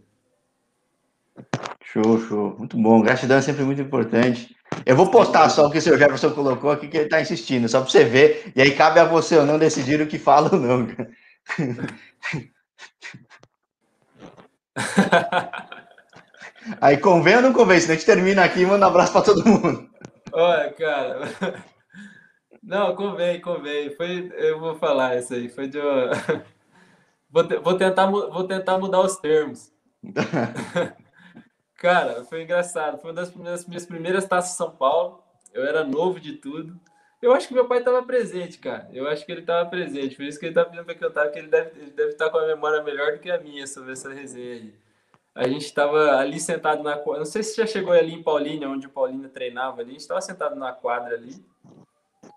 [1.83, 2.55] Show, show.
[2.57, 3.01] Muito bom.
[3.01, 4.55] Gratidão é sempre muito importante.
[4.85, 7.67] Eu vou postar só o que o seu Jefferson colocou aqui, que ele está insistindo,
[7.67, 8.51] só para você ver.
[8.55, 10.87] E aí cabe a você ou não decidir o que fala ou não.
[16.81, 17.79] Aí convém ou não convém?
[17.79, 19.89] Senão a gente termina aqui e manda um abraço para todo mundo.
[20.31, 21.29] Olha, cara.
[22.63, 23.93] Não, convém, convém.
[23.95, 25.49] Foi, eu vou falar isso aí.
[25.49, 25.79] Foi de.
[27.29, 29.71] Vou, vou, tentar, vou tentar mudar os termos.
[31.77, 32.99] Cara, foi engraçado.
[32.99, 35.23] Foi uma das minhas, minhas primeiras taças São Paulo.
[35.51, 36.79] Eu era novo de tudo.
[37.23, 38.89] Eu acho que meu pai estava presente, cara.
[38.91, 40.13] Eu acho que ele estava presente.
[40.13, 42.09] Por isso que ele tá pedindo para que eu tava, que ele deve, ele deve
[42.09, 44.73] estar tá com a memória melhor do que a minha sobre essa resenha aí.
[45.33, 47.19] A gente estava ali sentado na quadra.
[47.19, 49.91] Não sei se já chegou ali em Paulínia, onde o Paulínia treinava ali.
[49.91, 51.33] A gente estava sentado na quadra ali.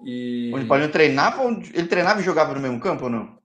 [0.05, 0.53] E...
[0.55, 1.43] Onde o Paulinho treinava?
[1.43, 3.37] Ele treinava e jogava no mesmo campo ou não?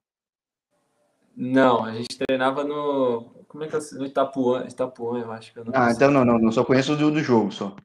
[1.35, 3.33] Não, a gente treinava no.
[3.47, 3.79] Como é que é?
[3.93, 6.51] No Itapuã, Itapuã eu acho que eu não Ah, então não, não, não.
[6.51, 7.75] Só conheço do, do jogo só.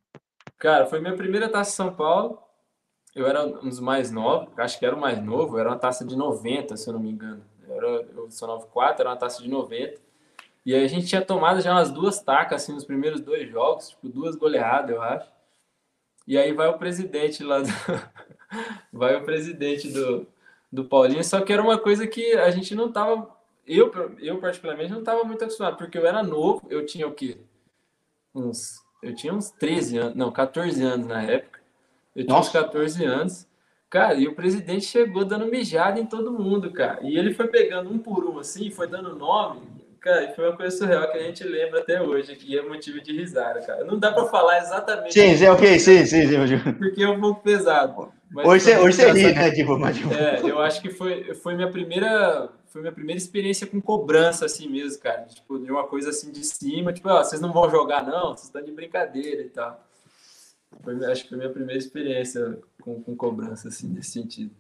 [0.59, 2.46] Cara, foi minha primeira taça São Paulo
[3.17, 6.05] eu era um dos mais novos, acho que era o mais novo, era uma taça
[6.05, 7.43] de 90, se eu não me engano.
[7.67, 9.99] Eu, era, eu sou 94, era uma taça de 90.
[10.67, 13.89] E aí a gente tinha tomado já umas duas tacas, assim, nos primeiros dois jogos,
[13.89, 15.33] tipo, duas goleadas, eu acho.
[16.27, 17.69] E aí vai o presidente lá do...
[18.93, 20.27] vai o presidente do,
[20.71, 23.35] do Paulinho, só que era uma coisa que a gente não tava...
[23.67, 27.39] Eu, eu particularmente, não tava muito acostumado, porque eu era novo, eu tinha o quê?
[28.35, 28.85] Uns...
[29.03, 31.56] Eu tinha uns 13 anos, não, 14 anos na época.
[32.17, 32.49] Eu tinha Nossa.
[32.49, 33.47] uns 14 anos.
[33.89, 36.99] Cara, e o presidente chegou dando mijada em todo mundo, cara.
[37.03, 39.61] E ele foi pegando um por um, assim, foi dando nome.
[40.01, 43.13] Cara, foi uma coisa surreal que a gente lembra até hoje, que é motivo de
[43.13, 43.85] risada, cara.
[43.85, 45.13] Não dá para falar exatamente.
[45.13, 46.73] Sim, sim, ok, sim, sim, sim.
[46.79, 48.13] Porque é um pouco pesado.
[48.35, 49.51] hoje você, hoje você ri, né?
[49.51, 49.97] Tipo, mas...
[50.13, 54.69] É, eu acho que foi, foi minha primeira foi minha primeira experiência com cobrança assim
[54.69, 55.23] mesmo, cara.
[55.23, 58.45] Tipo, de uma coisa assim de cima, tipo, ó, vocês não vão jogar não, vocês
[58.45, 59.86] estão de brincadeira e tal.
[60.83, 64.51] Foi, acho que foi a minha primeira experiência com, com cobrança, assim, nesse sentido.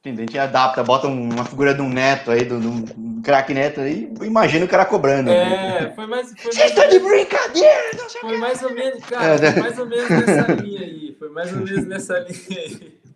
[0.00, 3.82] Entendi, a gente adapta, bota uma figura de um neto aí, de um craque neto
[3.82, 5.30] aí, imagina o cara cobrando.
[5.30, 5.92] É, né?
[5.94, 6.32] foi mais.
[6.32, 7.90] Você está de brincadeira!
[7.98, 11.16] Não sei foi mais ou menos, cara, é, foi mais ou menos nessa linha aí.
[11.18, 13.00] Foi mais ou menos nessa linha aí.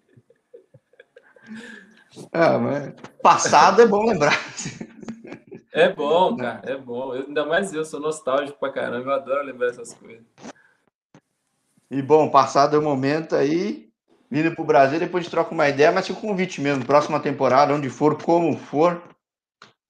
[2.33, 4.39] Ah, mas passado é bom lembrar.
[5.73, 7.13] É bom, cara, é bom.
[7.13, 10.23] Eu, ainda mais eu, sou nostálgico pra caramba, eu adoro lembrar essas coisas.
[11.91, 13.89] E bom, passado o momento aí,
[14.31, 17.75] vindo para o Brasil, depois troca uma ideia, mas fica o convite mesmo, próxima temporada,
[17.75, 19.03] onde for, como for,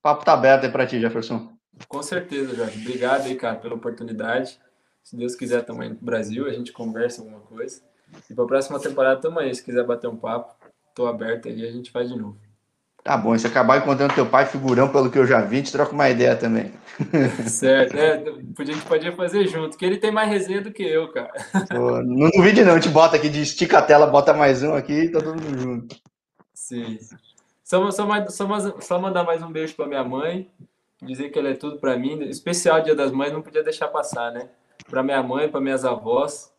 [0.03, 1.53] papo tá aberto aí para ti, Jefferson.
[1.89, 2.81] Com certeza, Jorge.
[2.81, 4.61] Obrigado aí, cara, pela oportunidade.
[5.03, 7.83] Se Deus quiser, estamos indo para o Brasil, a gente conversa alguma coisa.
[8.31, 9.55] E para a próxima temporada, estamos aí.
[9.55, 10.55] Se quiser bater um papo,
[10.89, 12.39] estou aberto aí, a gente faz de novo.
[13.05, 15.93] Tá bom, se acabar encontrando teu pai figurão, pelo que eu já vi, gente troca
[15.93, 16.73] uma ideia também.
[17.47, 18.15] Certo, é,
[18.59, 21.31] a gente podia fazer junto, que ele tem mais resenha do que eu, cara.
[21.69, 24.73] Pô, não duvide não, a gente bota aqui de estica a tela, bota mais um
[24.73, 25.97] aqui e tá todo mundo junto.
[26.55, 26.99] Sim.
[27.63, 30.51] Só, só, mais, só, só mandar mais um beijo para minha mãe,
[31.03, 34.33] dizer que ela é tudo para mim, especial Dia das Mães, não podia deixar passar,
[34.33, 34.49] né?
[34.89, 36.54] Para minha mãe, para minhas avós,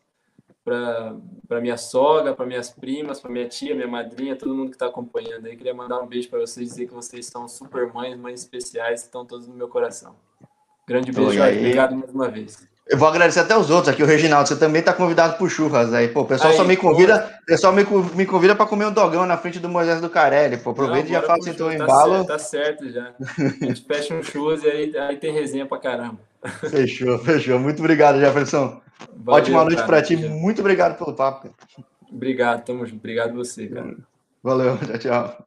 [0.66, 4.86] para minha sogra, para minhas primas, para minha tia, minha madrinha, todo mundo que está
[4.86, 5.56] acompanhando aí.
[5.56, 9.24] Queria mandar um beijo para vocês, dizer que vocês são super mães, mães especiais, estão
[9.24, 10.16] todos no meu coração.
[10.88, 11.58] Grande beijo, aí.
[11.58, 12.66] obrigado mais uma vez.
[12.88, 15.92] Eu vou agradecer até os outros aqui, o Reginaldo, você também está convidado para churras
[15.92, 16.08] aí.
[16.08, 17.46] Pô, o pessoal aí, só me convida, pô.
[17.46, 20.56] pessoal me, me convida para comer um dogão na frente do Moisés do Carelli.
[20.56, 22.14] Pô, aproveita e já faça então o tá embalo.
[22.14, 23.12] Certo, tá certo já.
[23.18, 26.18] A gente fecha um churras e aí, aí tem resenha para caramba.
[26.70, 27.58] Fechou, fechou.
[27.58, 28.80] Muito obrigado, Jefferson.
[29.14, 30.16] Valeu, Ótima noite para ti.
[30.16, 31.54] Muito obrigado pelo papo.
[32.10, 32.98] Obrigado, tamo junto.
[32.98, 33.96] Obrigado você, cara.
[34.42, 35.22] Valeu, tchau, tchau.
[35.22, 35.46] Valeu.